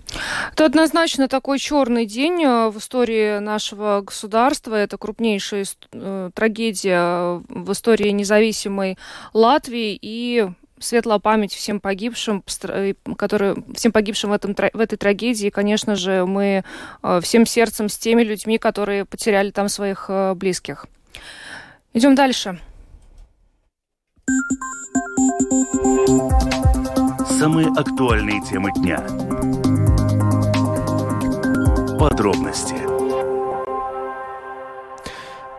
Это 0.53 0.65
однозначно 0.65 1.27
такой 1.27 1.59
черный 1.59 2.05
день 2.05 2.45
в 2.45 2.75
истории 2.77 3.39
нашего 3.39 4.01
государства. 4.01 4.75
Это 4.75 4.97
крупнейшая 4.97 5.65
трагедия 6.31 7.41
в 7.47 7.71
истории 7.71 8.09
независимой 8.09 8.97
Латвии 9.33 9.97
и 10.01 10.47
светлая 10.79 11.19
память 11.19 11.53
всем 11.53 11.79
погибшим, 11.79 12.43
э, 12.63 12.93
которые, 13.17 13.55
всем 13.75 13.91
погибшим 13.91 14.31
в, 14.31 14.33
этом, 14.33 14.55
в 14.55 14.79
этой 14.79 14.97
трагедии. 14.97 15.47
И, 15.47 15.51
конечно 15.51 15.95
же, 15.95 16.25
мы 16.25 16.63
всем 17.21 17.45
сердцем 17.45 17.89
с 17.89 17.97
теми 17.97 18.23
людьми, 18.23 18.57
которые 18.57 19.05
потеряли 19.05 19.51
там 19.51 19.69
своих 19.69 20.09
близких. 20.35 20.87
Идем 21.93 22.15
дальше. 22.15 22.59
Самые 27.39 27.67
актуальные 27.69 28.41
темы 28.43 28.71
дня. 28.73 28.99
Подробности. 31.99 32.90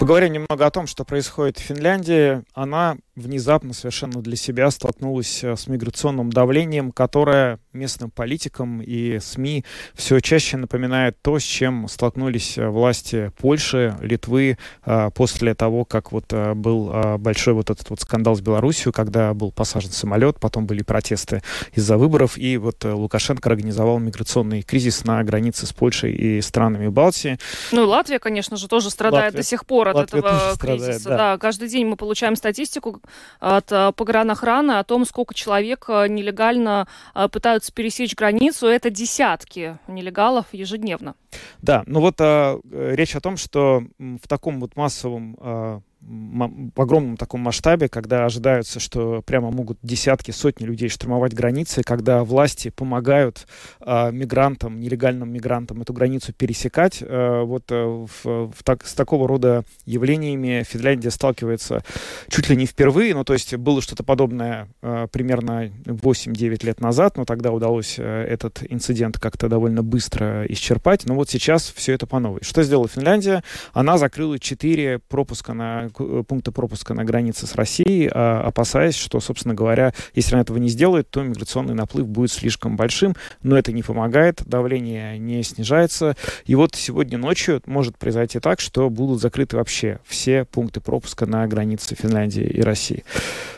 Поговорим 0.02 0.32
немного 0.32 0.66
о 0.66 0.70
том, 0.72 0.88
что 0.88 1.04
происходит 1.04 1.58
в 1.58 1.62
Финляндии. 1.62 2.42
Она 2.54 2.96
внезапно 3.14 3.74
совершенно 3.74 4.22
для 4.22 4.36
себя 4.36 4.70
столкнулась 4.70 5.44
э, 5.44 5.54
с 5.54 5.66
миграционным 5.66 6.30
давлением, 6.30 6.92
которое 6.92 7.58
местным 7.72 8.10
политикам 8.10 8.80
и 8.80 9.18
СМИ 9.18 9.64
все 9.94 10.20
чаще 10.20 10.56
напоминает 10.56 11.16
то, 11.20 11.38
с 11.38 11.42
чем 11.42 11.88
столкнулись 11.88 12.56
э, 12.56 12.68
власти 12.68 13.30
Польши, 13.38 13.96
Литвы 14.00 14.56
э, 14.86 15.10
после 15.14 15.54
того, 15.54 15.84
как 15.84 16.12
вот 16.12 16.32
был 16.32 17.18
большой 17.18 17.54
вот 17.54 17.70
этот 17.70 17.90
вот 17.90 18.00
скандал 18.00 18.34
с 18.34 18.40
Белоруссией, 18.40 18.92
когда 18.92 19.34
был 19.34 19.52
посажен 19.52 19.90
самолет, 19.90 20.40
потом 20.40 20.66
были 20.66 20.82
протесты 20.82 21.42
из-за 21.74 21.98
выборов, 21.98 22.38
и 22.38 22.56
вот 22.56 22.84
Лукашенко 22.84 23.48
организовал 23.50 23.98
миграционный 23.98 24.62
кризис 24.62 25.04
на 25.04 25.22
границе 25.22 25.66
с 25.66 25.72
Польшей 25.72 26.12
и 26.12 26.40
странами 26.40 26.88
Балтии. 26.88 27.38
Ну, 27.72 27.86
Латвия, 27.86 28.18
конечно 28.18 28.56
же, 28.56 28.68
тоже 28.68 28.90
страдает 28.90 29.26
Латвия, 29.26 29.38
до 29.38 29.42
сих 29.42 29.66
пор 29.66 29.88
от 29.88 29.96
Латвия 29.96 30.20
этого 30.20 30.56
кризиса. 30.56 30.56
Страдает, 30.56 31.02
да. 31.04 31.16
да, 31.16 31.38
каждый 31.38 31.68
день 31.68 31.86
мы 31.86 31.96
получаем 31.96 32.36
статистику 32.36 33.01
от 33.40 33.70
э, 33.72 33.92
погранохраны 33.92 34.72
о 34.72 34.84
том, 34.84 35.04
сколько 35.04 35.34
человек 35.34 35.86
э, 35.88 36.08
нелегально 36.08 36.86
э, 37.14 37.28
пытаются 37.28 37.72
пересечь 37.72 38.14
границу. 38.14 38.66
Это 38.66 38.90
десятки 38.90 39.78
нелегалов 39.88 40.46
ежедневно. 40.52 41.14
Да, 41.60 41.82
ну 41.86 42.00
вот 42.00 42.16
а, 42.20 42.60
речь 42.70 43.16
о 43.16 43.20
том, 43.20 43.36
что 43.36 43.82
в 43.98 44.28
таком 44.28 44.60
вот 44.60 44.76
массовом 44.76 45.36
а, 45.40 45.80
в 46.04 46.80
огромном 46.80 47.16
таком 47.16 47.42
масштабе, 47.42 47.88
когда 47.88 48.24
ожидается, 48.24 48.80
что 48.80 49.22
прямо 49.22 49.50
могут 49.50 49.78
десятки, 49.82 50.32
сотни 50.32 50.64
людей 50.64 50.88
штурмовать 50.88 51.32
границы, 51.32 51.82
когда 51.82 52.24
власти 52.24 52.70
помогают 52.70 53.46
э, 53.80 54.10
мигрантам, 54.10 54.80
нелегальным 54.80 55.32
мигрантам 55.32 55.82
эту 55.82 55.92
границу 55.92 56.32
пересекать. 56.32 56.98
Э, 57.02 57.42
вот 57.42 57.70
э, 57.70 57.84
в, 57.84 58.24
в 58.24 58.62
так, 58.64 58.84
с 58.84 58.94
такого 58.94 59.28
рода 59.28 59.64
явлениями 59.84 60.64
Финляндия 60.68 61.10
сталкивается 61.10 61.84
чуть 62.28 62.48
ли 62.48 62.56
не 62.56 62.66
впервые. 62.66 63.14
Ну, 63.14 63.22
то 63.24 63.32
есть 63.32 63.54
было 63.54 63.80
что-то 63.80 64.02
подобное 64.02 64.68
э, 64.82 65.06
примерно 65.12 65.70
8-9 65.84 66.66
лет 66.66 66.80
назад, 66.80 67.16
но 67.16 67.24
тогда 67.24 67.52
удалось 67.52 67.96
э, 67.98 68.24
этот 68.24 68.62
инцидент 68.68 69.18
как-то 69.18 69.48
довольно 69.48 69.84
быстро 69.84 70.46
исчерпать. 70.48 71.06
Но 71.06 71.14
вот 71.14 71.30
сейчас 71.30 71.72
все 71.74 71.92
это 71.92 72.06
по 72.08 72.18
новой. 72.18 72.40
Что 72.42 72.62
сделала 72.64 72.88
Финляндия? 72.88 73.44
Она 73.72 73.98
закрыла 73.98 74.40
4 74.40 74.98
пропуска 75.08 75.54
на 75.54 75.91
Э, 75.98 76.22
пункты 76.26 76.52
пропуска 76.52 76.94
на 76.94 77.04
границе 77.04 77.46
с 77.46 77.54
Россией, 77.54 78.10
а, 78.12 78.42
опасаясь, 78.42 78.94
что, 78.94 79.20
собственно 79.20 79.54
говоря, 79.54 79.92
если 80.14 80.34
она 80.34 80.42
этого 80.42 80.58
не 80.58 80.68
сделает, 80.68 81.08
то 81.10 81.22
миграционный 81.22 81.74
наплыв 81.74 82.06
будет 82.06 82.32
слишком 82.32 82.76
большим, 82.76 83.14
но 83.42 83.56
это 83.58 83.72
не 83.72 83.82
помогает, 83.82 84.42
давление 84.46 85.18
не 85.18 85.42
снижается. 85.42 86.16
И 86.46 86.54
вот 86.54 86.74
сегодня 86.74 87.18
ночью 87.18 87.60
может 87.66 87.98
произойти 87.98 88.38
так, 88.40 88.60
что 88.60 88.88
будут 88.90 89.20
закрыты 89.20 89.56
вообще 89.56 89.98
все 90.04 90.44
пункты 90.44 90.80
пропуска 90.80 91.26
на 91.26 91.46
границе 91.46 91.94
Финляндии 91.94 92.44
и 92.44 92.60
России. 92.62 93.04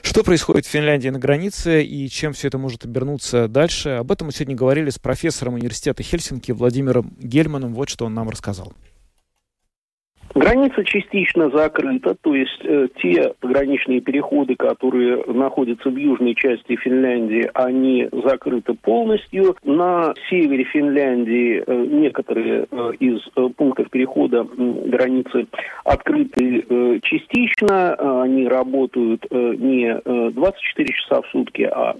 Что 0.02 0.22
происходит 0.22 0.66
в 0.66 0.70
Финляндии 0.70 1.08
на 1.08 1.18
границе 1.18 1.82
и 1.82 2.08
чем 2.08 2.32
все 2.32 2.48
это 2.48 2.58
может 2.58 2.84
обернуться 2.84 3.48
дальше? 3.48 3.90
Об 3.90 4.12
этом 4.12 4.26
мы 4.26 4.32
сегодня 4.32 4.56
говорили 4.56 4.90
с 4.90 4.98
профессором 4.98 5.54
университета 5.54 6.02
Хельсинки 6.02 6.52
Владимиром 6.52 7.14
Гельманом. 7.18 7.74
Вот 7.74 7.88
что 7.88 8.06
он 8.06 8.14
нам 8.14 8.28
рассказал. 8.28 8.72
Граница 10.34 10.84
частично 10.84 11.48
закрыта, 11.50 12.16
то 12.20 12.34
есть 12.34 12.60
э, 12.64 12.88
те 13.00 13.34
пограничные 13.38 14.00
переходы, 14.00 14.56
которые 14.56 15.22
находятся 15.26 15.90
в 15.90 15.96
южной 15.96 16.34
части 16.34 16.74
Финляндии, 16.74 17.48
они 17.54 18.08
закрыты 18.10 18.74
полностью. 18.74 19.56
На 19.62 20.12
севере 20.28 20.64
Финляндии 20.64 21.62
э, 21.64 21.86
некоторые 21.86 22.66
э, 22.68 22.92
из 22.98 23.20
э, 23.36 23.48
пунктов 23.56 23.90
перехода 23.90 24.38
э, 24.38 24.72
границы 24.88 25.46
открыты 25.84 26.64
э, 26.68 26.98
частично. 27.04 28.22
Они 28.22 28.48
работают 28.48 29.24
э, 29.30 29.54
не 29.56 29.86
э, 29.86 30.30
24 30.32 30.94
часа 30.94 31.22
в 31.22 31.26
сутки, 31.28 31.62
а 31.62 31.94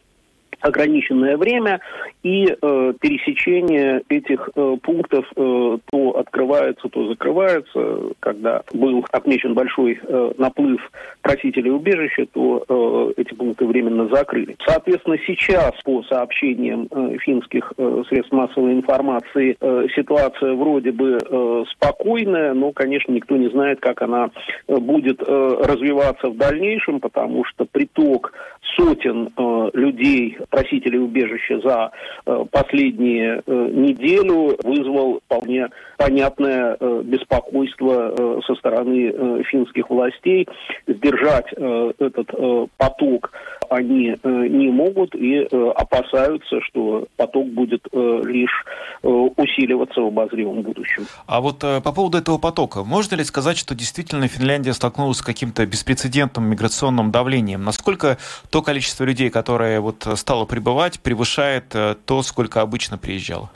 ограниченное 0.65 1.37
время, 1.37 1.81
и 2.23 2.47
э, 2.47 2.93
пересечение 3.01 4.03
этих 4.09 4.49
э, 4.55 4.77
пунктов 4.83 5.27
э, 5.37 5.79
то 5.91 6.19
открывается, 6.19 6.89
то 6.89 7.09
закрывается. 7.09 8.15
Когда 8.21 8.63
был 8.73 9.05
отмечен 9.13 9.55
большой 9.55 10.01
э, 10.03 10.33
наплыв 10.39 10.81
просителей 11.21 11.71
убежища, 11.71 12.27
то 12.33 12.65
э, 12.67 13.21
эти 13.21 13.35
пункты 13.35 13.67
временно 13.67 14.09
закрыли. 14.09 14.57
Соответственно, 14.67 15.17
сейчас, 15.27 15.73
по 15.85 16.03
сообщениям 16.05 16.89
э, 16.91 17.19
финских 17.19 17.73
э, 17.77 18.03
средств 18.09 18.33
массовой 18.33 18.73
информации, 18.73 19.57
э, 19.61 19.87
ситуация 19.95 20.55
вроде 20.55 20.93
бы 20.93 21.19
э, 21.19 21.65
спокойная, 21.73 22.55
но, 22.55 22.73
конечно, 22.73 23.13
никто 23.13 23.37
не 23.37 23.49
знает, 23.51 23.81
как 23.81 24.01
она 24.01 24.31
э, 24.67 24.77
будет 24.77 25.23
э, 25.23 25.63
развиваться 25.63 26.29
в 26.29 26.37
дальнейшем, 26.37 27.01
потому 27.01 27.45
что 27.45 27.67
приток 27.67 28.33
сотен 28.77 29.29
э, 29.37 29.71
людей 29.75 30.39
просителей 30.55 31.01
убежища 31.01 31.61
за 31.61 31.91
э, 32.27 32.45
последние 32.51 33.43
э, 33.45 33.69
неделю 33.73 34.57
вызвал 34.63 35.21
вполне 35.25 35.69
понятное 35.97 36.77
беспокойство 37.03 38.43
со 38.47 38.55
стороны 38.55 39.43
финских 39.45 39.91
властей. 39.91 40.49
Сдержать 40.87 41.53
этот 41.53 42.31
поток 42.77 43.33
они 43.71 44.17
не 44.23 44.71
могут 44.71 45.15
и 45.15 45.39
опасаются, 45.45 46.61
что 46.63 47.07
поток 47.17 47.47
будет 47.49 47.87
лишь 47.93 48.65
усиливаться 49.03 50.01
в 50.01 50.07
обозримом 50.07 50.63
будущем. 50.63 51.07
А 51.27 51.41
вот 51.41 51.61
по 51.61 51.93
поводу 51.93 52.19
этого 52.19 52.39
потока, 52.39 52.85
можно 52.85 53.17
ли 53.17 53.25
сказать, 53.25 53.57
что 53.57 53.75
действительно 53.75 54.29
Финляндия 54.29 54.73
столкнулась 54.73 55.19
с 55.19 55.23
каким-то 55.23 55.67
беспрецедентным 55.67 56.45
миграционным 56.47 57.11
давлением? 57.11 57.65
Насколько 57.65 58.19
то 58.51 58.63
количество 58.63 59.05
людей, 59.05 59.31
которое 59.31 59.81
вот 59.81 60.07
стало 60.17 60.45
прибывать, 60.45 61.01
превышает 61.01 61.75
то, 62.05 62.23
сколько 62.23 62.61
обычно 62.61 62.99
приезжало? 62.99 63.51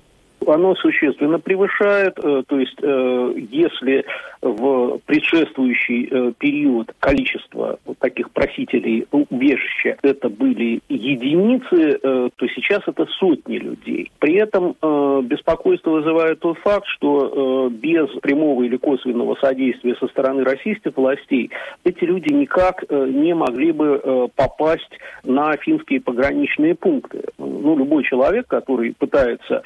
Оно 0.47 0.75
существенно 0.77 1.39
превышает. 1.39 2.19
Э, 2.23 2.43
то 2.47 2.59
есть, 2.59 2.77
э, 2.83 3.33
если 3.51 4.05
в 4.41 4.99
предшествующий 5.07 6.09
э, 6.11 6.33
период 6.39 6.93
количество 7.01 7.79
таких 7.99 8.31
просителей 8.31 9.07
убежища 9.11 9.97
это 10.03 10.29
были 10.29 10.81
единицы, 10.89 11.99
то 12.01 12.49
сейчас 12.55 12.83
это 12.87 13.07
сотни 13.19 13.57
людей. 13.57 14.11
При 14.19 14.35
этом 14.35 14.77
беспокойство 15.27 15.91
вызывает 15.91 16.41
тот 16.41 16.59
факт, 16.59 16.87
что 16.87 17.69
без 17.71 18.09
прямого 18.21 18.63
или 18.63 18.77
косвенного 18.77 19.37
содействия 19.41 19.97
со 19.97 20.07
стороны 20.09 20.45
российских 20.45 20.97
властей 20.97 21.51
эти 21.85 22.05
люди 22.05 22.33
никак 22.33 22.85
не 22.91 23.35
могли 23.35 23.73
бы 23.73 24.31
попасть 24.37 24.99
на 25.25 25.57
финские 25.57 26.01
пограничные 26.01 26.75
пункты. 26.75 27.25
Ну, 27.39 27.77
любой 27.77 28.05
человек, 28.05 28.47
который 28.47 28.95
пытается 28.95 29.63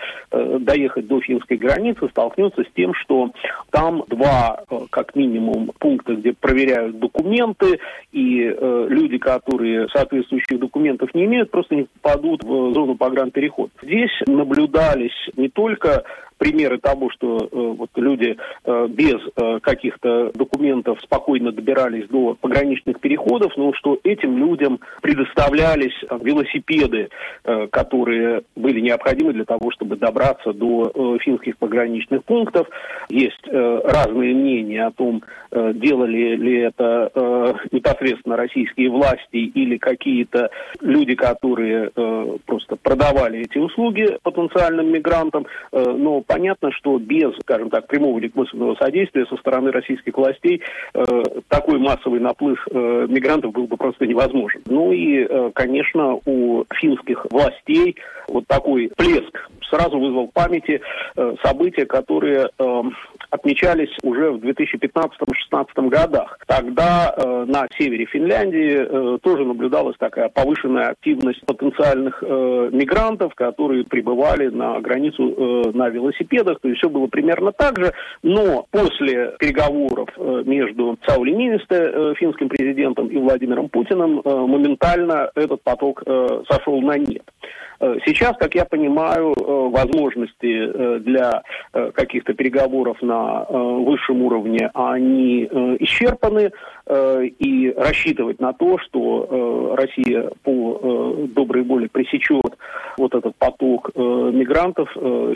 доехать 0.64 1.06
до 1.06 1.20
финской 1.20 1.56
границы, 1.56 2.08
столкнется 2.08 2.62
с 2.62 2.72
тем, 2.74 2.94
что 2.94 3.30
там 3.70 4.04
два, 4.08 4.62
э, 4.70 4.78
как 4.90 5.14
минимум, 5.14 5.72
пункта, 5.78 6.14
где 6.14 6.32
проверяют 6.32 6.98
документы, 6.98 7.78
и 8.12 8.44
э, 8.44 8.86
люди, 8.88 9.18
которые 9.18 9.88
соответствующих 9.88 10.58
документов 10.58 11.14
не 11.14 11.24
имеют, 11.24 11.50
просто 11.50 11.74
не 11.74 11.86
попадут 12.00 12.44
в 12.44 12.72
зону 12.72 12.96
погранперехода. 12.96 13.70
Здесь 13.82 14.10
наблюдались 14.26 15.28
не 15.36 15.48
только 15.48 16.04
примеры 16.42 16.78
того, 16.78 17.08
что 17.10 17.38
э, 17.38 17.46
вот 17.52 17.90
люди 17.94 18.36
э, 18.64 18.86
без 18.88 19.14
э, 19.36 19.60
каких-то 19.60 20.32
документов 20.34 20.98
спокойно 21.00 21.52
добирались 21.52 22.08
до 22.08 22.34
пограничных 22.34 22.98
переходов, 22.98 23.52
но 23.56 23.72
что 23.74 24.00
этим 24.02 24.36
людям 24.36 24.80
предоставлялись 25.02 25.94
э, 26.02 26.18
велосипеды, 26.20 27.10
э, 27.44 27.68
которые 27.68 28.42
были 28.56 28.80
необходимы 28.80 29.34
для 29.34 29.44
того, 29.44 29.70
чтобы 29.70 29.94
добраться 29.94 30.52
до 30.52 30.90
э, 30.92 31.18
финских 31.20 31.58
пограничных 31.58 32.24
пунктов. 32.24 32.66
Есть 33.08 33.46
э, 33.46 33.80
разные 33.84 34.34
мнения 34.34 34.86
о 34.86 34.90
том, 34.90 35.22
э, 35.52 35.72
делали 35.74 36.34
ли 36.34 36.58
это 36.58 37.12
э, 37.14 37.54
непосредственно 37.70 38.36
российские 38.36 38.90
власти 38.90 39.36
или 39.36 39.76
какие-то 39.76 40.50
люди, 40.80 41.14
которые 41.14 41.92
э, 41.94 42.38
просто 42.46 42.74
продавали 42.74 43.42
эти 43.42 43.58
услуги 43.58 44.18
потенциальным 44.24 44.92
мигрантам, 44.92 45.46
э, 45.70 45.84
но 45.96 46.20
понятно, 46.32 46.72
что 46.72 46.98
без, 46.98 47.34
скажем 47.40 47.68
так, 47.68 47.86
прямого 47.86 48.18
или 48.18 48.28
косвенного 48.28 48.74
содействия 48.76 49.26
со 49.26 49.36
стороны 49.36 49.70
российских 49.70 50.16
властей 50.16 50.62
э, 50.94 51.04
такой 51.48 51.78
массовый 51.78 52.20
наплыв 52.20 52.58
э, 52.70 53.06
мигрантов 53.08 53.52
был 53.52 53.66
бы 53.66 53.76
просто 53.76 54.06
невозможен. 54.06 54.62
Ну 54.66 54.92
и, 54.92 55.26
э, 55.28 55.50
конечно, 55.54 56.18
у 56.24 56.64
финских 56.80 57.26
властей 57.30 57.96
вот 58.28 58.46
такой 58.46 58.90
плеск 58.96 59.50
сразу 59.72 59.98
вызвал 59.98 60.28
в 60.28 60.32
памяти 60.32 60.80
э, 61.16 61.34
события, 61.42 61.86
которые 61.86 62.48
э, 62.58 62.82
отмечались 63.30 63.90
уже 64.02 64.30
в 64.30 64.36
2015-2016 64.36 65.88
годах. 65.88 66.38
Тогда 66.46 67.14
э, 67.16 67.44
на 67.48 67.66
севере 67.78 68.04
Финляндии 68.06 68.76
э, 68.78 69.18
тоже 69.22 69.44
наблюдалась 69.44 69.96
такая 69.98 70.28
повышенная 70.28 70.90
активность 70.90 71.44
потенциальных 71.46 72.22
э, 72.22 72.70
мигрантов, 72.72 73.34
которые 73.34 73.84
прибывали 73.84 74.48
на 74.48 74.78
границу 74.80 75.34
э, 75.36 75.70
на 75.72 75.88
велосипедах. 76.22 76.60
То 76.60 76.68
есть 76.68 76.78
все 76.78 76.88
было 76.88 77.06
примерно 77.06 77.52
так 77.52 77.78
же. 77.78 77.92
Но 78.22 78.66
после 78.70 79.32
переговоров 79.38 80.08
э, 80.16 80.42
между 80.46 80.98
Саули 81.06 81.30
Нинисте, 81.30 81.66
э, 81.70 82.14
финским 82.18 82.48
президентом, 82.48 83.08
и 83.08 83.16
Владимиром 83.18 83.68
Путиным 83.68 84.20
э, 84.20 84.30
моментально 84.30 85.30
этот 85.34 85.62
поток 85.62 86.02
сошел 86.48 86.80
на 86.80 86.96
нет. 86.98 87.22
Сейчас, 88.04 88.36
как 88.38 88.54
я 88.54 88.64
понимаю, 88.64 89.34
возможности 89.70 90.98
для 90.98 91.42
каких-то 91.72 92.32
переговоров 92.32 92.96
на 93.02 93.44
высшем 93.44 94.22
уровне, 94.22 94.70
они 94.72 95.44
исчерпаны, 95.80 96.52
и 96.90 97.74
рассчитывать 97.76 98.40
на 98.40 98.52
то, 98.52 98.78
что 98.78 99.74
Россия 99.76 100.30
по 100.42 101.16
доброй 101.28 101.62
воле 101.62 101.88
пресечет 101.88 102.56
вот 102.98 103.14
этот 103.14 103.36
поток 103.36 103.90
мигрантов, 103.94 104.90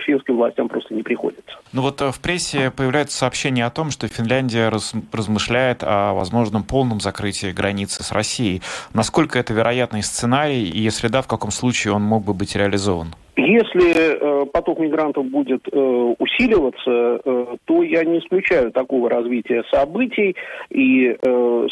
финским 0.05 0.37
властям 0.37 0.69
просто 0.69 0.95
не 0.95 1.03
приходится. 1.03 1.59
Ну 1.73 1.83
вот 1.83 2.01
в 2.01 2.21
прессе 2.21 2.71
появляются 2.71 3.19
сообщения 3.19 3.65
о 3.65 3.71
том, 3.71 3.91
что 3.91 4.09
Финляндия 4.09 4.69
размышляет 4.69 5.83
о 5.83 6.15
возможном 6.15 6.65
полном 6.65 7.01
закрытии 7.01 7.53
границы 7.53 8.03
с 8.03 8.13
Россией. 8.13 8.63
Насколько 8.95 9.39
это 9.39 9.53
вероятный 9.53 10.03
сценарий, 10.03 10.65
и 10.65 10.79
если 10.79 11.09
да, 11.09 11.23
в 11.23 11.29
каком 11.29 11.51
случае 11.51 11.95
он 11.95 12.03
мог 12.03 12.25
бы 12.25 12.35
быть 12.35 12.57
реализован? 12.57 13.15
Если 13.39 13.93
э, 13.95 14.47
поток 14.47 14.79
мигрантов 14.79 15.27
будет 15.27 15.69
э, 15.71 15.79
усиливаться, 16.19 17.21
э, 17.23 17.57
то 17.67 17.83
я 17.83 18.03
не 18.03 18.21
исключаю 18.21 18.73
такого 18.73 19.11
развития 19.11 19.63
событий. 19.71 20.35
И 20.71 21.09
э, 21.09 21.17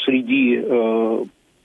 среди 0.05 0.61
э, 0.63 1.25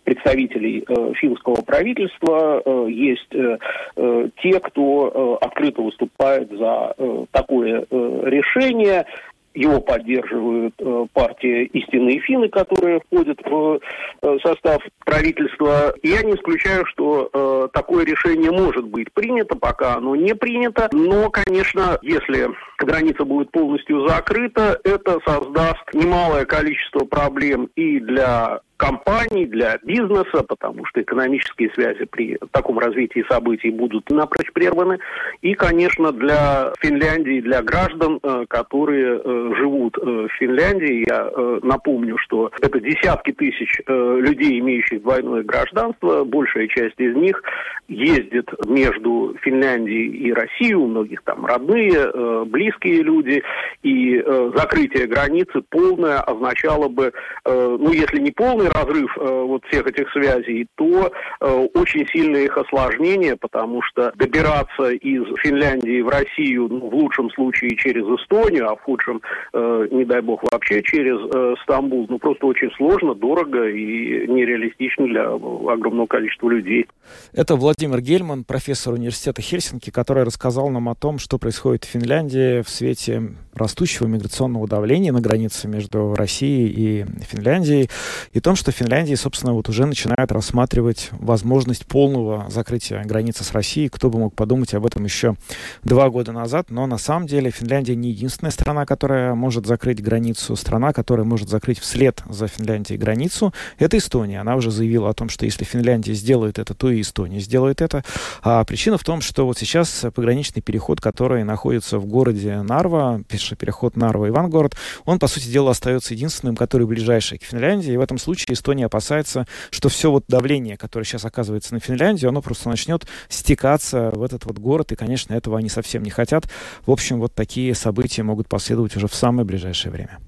представителей 0.09 0.83
э, 0.87 1.13
финского 1.15 1.61
правительства 1.61 2.61
э, 2.65 2.87
есть 2.89 3.27
э, 3.31 3.57
э, 3.95 4.29
те, 4.41 4.59
кто 4.59 5.39
э, 5.41 5.45
открыто 5.45 5.83
выступает 5.83 6.49
за 6.49 6.95
э, 6.97 7.25
такое 7.31 7.85
э, 7.89 8.21
решение. 8.25 9.05
Его 9.53 9.81
поддерживают 9.81 10.75
э, 10.79 11.05
партия 11.13 11.65
«Истинные 11.65 12.19
финны», 12.19 12.49
которые 12.49 13.01
входят 13.01 13.39
в 13.43 13.79
э, 14.21 14.37
состав 14.43 14.81
правительства. 15.05 15.93
Я 16.03 16.21
не 16.21 16.33
исключаю, 16.33 16.85
что 16.85 17.29
э, 17.33 17.67
такое 17.73 18.05
решение 18.05 18.51
может 18.51 18.85
быть 18.85 19.11
принято, 19.13 19.55
пока 19.55 19.95
оно 19.95 20.15
не 20.15 20.35
принято. 20.35 20.87
Но, 20.91 21.29
конечно, 21.29 21.97
если 22.01 22.47
граница 22.77 23.25
будет 23.25 23.51
полностью 23.51 24.07
закрыта, 24.07 24.79
это 24.83 25.19
создаст 25.25 25.83
немалое 25.93 26.45
количество 26.45 27.05
проблем 27.05 27.69
и 27.75 27.99
для 27.99 28.61
компаний, 28.79 29.45
для 29.45 29.77
бизнеса, 29.83 30.41
потому 30.47 30.85
что 30.85 31.01
экономические 31.01 31.69
связи 31.71 32.05
при 32.05 32.37
таком 32.51 32.79
развитии 32.79 33.25
событий 33.29 33.71
будут 33.71 34.09
напрочь 34.09 34.51
прерваны. 34.53 34.99
И, 35.41 35.53
конечно, 35.53 36.13
для 36.13 36.71
Финляндии, 36.79 37.41
для 37.41 37.61
граждан, 37.61 38.19
э, 38.23 38.45
которые 38.47 39.19
э, 39.19 39.51
живут 39.57 39.78
э, 39.97 40.27
в 40.27 40.29
Финляндии, 40.39 41.05
я 41.07 41.29
напомню, 41.63 42.17
что 42.17 42.51
это 42.61 42.79
десятки 42.79 43.31
тысяч 43.31 43.79
людей, 43.87 44.59
имеющих 44.59 45.01
двойное 45.01 45.43
гражданство, 45.43 46.23
большая 46.23 46.67
часть 46.67 46.99
из 46.99 47.15
них 47.15 47.41
ездит 47.87 48.49
между 48.67 49.35
Финляндией 49.41 50.09
и 50.09 50.33
Россией, 50.33 50.75
у 50.75 50.87
многих 50.87 51.21
там 51.23 51.45
родные, 51.45 52.45
близкие 52.45 53.01
люди, 53.01 53.41
и 53.83 54.21
закрытие 54.55 55.07
границы 55.07 55.61
полное 55.69 56.19
означало 56.19 56.87
бы, 56.87 57.11
ну, 57.45 57.91
если 57.91 58.19
не 58.19 58.31
полный 58.31 58.69
разрыв 58.69 59.17
э, 59.17 59.43
вот 59.43 59.63
всех 59.65 59.87
этих 59.87 60.09
связей, 60.11 60.67
то 60.75 61.11
э, 61.41 61.67
очень 61.73 62.07
сильное 62.07 62.43
их 62.43 62.57
осложнение, 62.57 63.35
потому 63.35 63.81
что 63.81 64.11
добираться 64.15 64.91
из 64.91 65.23
Финляндии 65.39 66.01
в 66.01 66.09
Россию, 66.09 66.67
ну, 66.69 66.89
в 66.89 66.93
лучшем 66.93 67.29
случае 67.31 67.75
через 67.75 68.03
Эстонию, 68.05 68.69
а 68.69 68.75
в 68.75 68.81
худшем, 68.81 69.21
э, 69.53 69.78
не 69.91 70.05
дай 70.05 70.21
бог, 70.21 70.43
вообще 70.51 70.81
через 70.83 71.17
э, 71.33 71.55
Стамбул, 71.63 72.05
ну 72.09 72.19
просто 72.19 72.45
очень 72.45 72.71
сложно, 72.77 73.15
дорого 73.15 73.67
и 73.67 74.27
нереалистично 74.27 75.07
для 75.07 75.27
огромного 75.27 76.07
количества 76.07 76.49
людей. 76.49 76.87
Это 77.33 77.55
Владимир 77.55 78.01
Гельман, 78.01 78.43
профессор 78.43 78.93
университета 78.93 79.41
Хельсинки, 79.41 79.89
который 79.89 80.23
рассказал 80.23 80.69
нам 80.69 80.89
о 80.89 80.95
том, 80.95 81.19
что 81.19 81.37
происходит 81.37 81.85
в 81.85 81.89
Финляндии 81.89 82.61
в 82.61 82.69
свете 82.69 83.31
растущего 83.53 84.07
миграционного 84.07 84.67
давления 84.67 85.11
на 85.11 85.21
границе 85.21 85.67
между 85.67 86.15
Россией 86.15 86.69
и 86.69 87.05
Финляндией, 87.23 87.89
и 88.33 88.39
том, 88.39 88.55
что 88.55 88.71
в 88.71 88.75
Финляндии, 88.75 89.15
собственно, 89.15 89.53
вот 89.53 89.69
уже 89.69 89.85
начинают 89.85 90.31
рассматривать 90.31 91.09
возможность 91.11 91.85
полного 91.85 92.49
закрытия 92.49 93.03
границы 93.03 93.43
с 93.43 93.51
Россией. 93.51 93.89
Кто 93.89 94.09
бы 94.09 94.19
мог 94.19 94.35
подумать 94.35 94.73
об 94.73 94.85
этом 94.85 95.03
еще 95.03 95.35
два 95.83 96.09
года 96.09 96.31
назад. 96.31 96.67
Но 96.69 96.87
на 96.87 96.97
самом 96.97 97.27
деле 97.27 97.51
Финляндия 97.51 97.95
не 97.95 98.09
единственная 98.09 98.51
страна, 98.51 98.85
которая 98.85 99.35
может 99.35 99.65
закрыть 99.69 100.03
границу. 100.03 100.55
Страна, 100.55 100.91
которая 100.91 101.25
может 101.25 101.47
закрыть 101.47 101.79
вслед 101.79 102.21
за 102.27 102.47
Финляндией 102.47 102.99
границу, 102.99 103.53
это 103.77 103.97
Эстония. 103.97 104.41
Она 104.41 104.55
уже 104.55 104.71
заявила 104.71 105.09
о 105.09 105.13
том, 105.13 105.29
что 105.29 105.45
если 105.45 105.63
Финляндия 105.63 106.13
сделает 106.13 106.59
это, 106.59 106.73
то 106.73 106.89
и 106.89 107.01
Эстония 107.01 107.39
сделает 107.39 107.81
это. 107.81 108.03
А 108.41 108.63
причина 108.65 108.97
в 108.97 109.03
том, 109.03 109.21
что 109.21 109.45
вот 109.45 109.57
сейчас 109.57 110.05
пограничный 110.13 110.61
переход, 110.61 110.99
который 110.99 111.43
находится 111.43 111.99
в 111.99 112.05
городе 112.05 112.61
Нарва, 112.61 113.21
пишет 113.27 113.59
переход 113.59 113.95
Нарва-Ивангород, 113.95 114.75
он, 115.05 115.19
по 115.19 115.27
сути 115.27 115.47
дела, 115.47 115.71
остается 115.71 116.13
единственным, 116.13 116.55
который 116.55 116.87
ближайший 116.87 117.37
к 117.37 117.43
Финляндии. 117.43 117.93
И 117.93 117.97
в 117.97 118.01
этом 118.01 118.17
случае 118.17 118.55
Эстония 118.55 118.87
опасается, 118.87 119.45
что 119.69 119.87
все 119.89 120.09
вот 120.09 120.25
давление, 120.27 120.77
которое 120.77 121.05
сейчас 121.05 121.25
оказывается 121.25 121.75
на 121.75 121.79
Финляндию, 121.79 122.29
оно 122.29 122.41
просто 122.41 122.69
начнет 122.69 123.05
стекаться 123.29 124.11
в 124.15 124.23
этот 124.23 124.45
вот 124.45 124.57
город. 124.57 124.91
И, 124.91 124.95
конечно, 124.95 125.33
этого 125.35 125.59
они 125.59 125.69
совсем 125.69 126.01
не 126.01 126.09
хотят. 126.09 126.49
В 126.85 126.91
общем, 126.91 127.19
вот 127.19 127.33
такие 127.35 127.75
события 127.75 128.23
могут 128.23 128.49
последовать 128.49 128.95
уже 128.95 129.07
в 129.07 129.13
самое 129.13 129.45
ближайшее 129.45 129.58
время. 129.89 130.19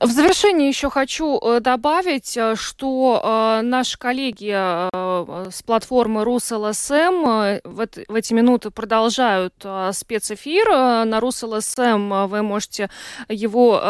В 0.00 0.06
завершение 0.12 0.66
еще 0.66 0.88
хочу 0.88 1.38
э, 1.38 1.60
добавить, 1.60 2.34
э, 2.34 2.56
что 2.56 3.20
э, 3.22 3.60
наши 3.60 3.98
коллеги 3.98 4.50
с 4.50 5.62
платформы 5.62 6.24
РусЛСМ 6.24 7.60
в, 7.64 7.88
в 8.08 8.14
эти 8.14 8.32
минуты 8.32 8.70
продолжают 8.70 9.54
спецэфир. 9.92 10.70
На 11.04 11.20
РусЛСМ 11.20 12.26
вы 12.26 12.42
можете 12.42 12.88
его 13.28 13.80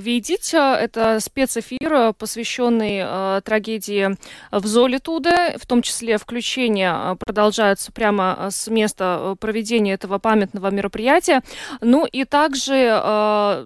видеть. 0.00 0.54
Это 0.54 1.18
спецэфир, 1.20 2.14
посвященный 2.14 3.42
трагедии 3.42 4.16
в 4.50 4.66
Золитуде. 4.66 5.56
В 5.58 5.66
том 5.66 5.82
числе 5.82 6.18
включения 6.18 7.16
продолжаются 7.16 7.92
прямо 7.92 8.48
с 8.50 8.68
места 8.68 9.36
проведения 9.40 9.94
этого 9.94 10.18
памятного 10.18 10.70
мероприятия. 10.70 11.42
Ну 11.80 12.06
и 12.06 12.24
также 12.24 12.76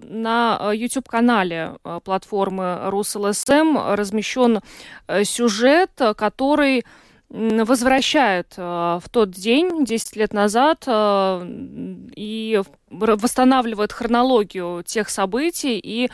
на 0.02 0.72
YouTube-канале 0.72 1.72
платформы 2.00 2.78
РусЛСМ 2.90 3.78
размещен 3.94 4.60
э, 5.06 5.24
сюжет, 5.24 5.90
который 6.16 6.84
возвращает 7.32 8.54
э, 8.56 8.62
в 9.02 9.08
тот 9.10 9.30
день, 9.30 9.84
10 9.84 10.16
лет 10.16 10.32
назад, 10.34 10.84
и 10.86 12.62
восстанавливает 12.90 13.92
хронологию 13.92 14.82
тех 14.84 15.08
событий, 15.08 15.80
и 15.82 16.10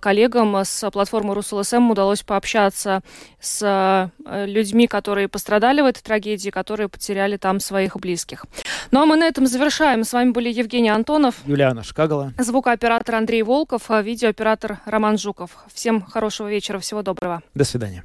коллегам 0.00 0.56
с 0.56 0.90
платформы 0.90 1.34
РусЛСМ 1.34 1.90
удалось 1.90 2.22
пообщаться 2.22 3.02
с 3.40 4.10
людьми, 4.24 4.86
которые 4.86 5.28
пострадали 5.28 5.82
в 5.82 5.84
этой 5.84 6.00
трагедии, 6.00 6.48
которые 6.48 6.88
потеряли 6.88 7.36
там 7.36 7.60
своих 7.60 7.98
близких. 7.98 8.46
Ну 8.90 9.02
а 9.02 9.06
мы 9.06 9.16
на 9.16 9.24
этом 9.24 9.46
завершаем. 9.46 10.02
С 10.04 10.14
вами 10.14 10.30
были 10.30 10.50
Евгений 10.50 10.88
Антонов, 10.88 11.34
Юлиана 11.44 11.82
Шкагала, 11.82 12.32
звукооператор 12.38 13.16
Андрей 13.16 13.42
Волков, 13.42 13.90
а 13.90 14.00
видеооператор 14.00 14.80
Роман 14.86 15.18
Жуков. 15.18 15.50
Всем 15.72 16.00
хорошего 16.00 16.48
вечера, 16.48 16.78
всего 16.78 17.02
доброго. 17.02 17.42
До 17.54 17.64
свидания. 17.64 18.04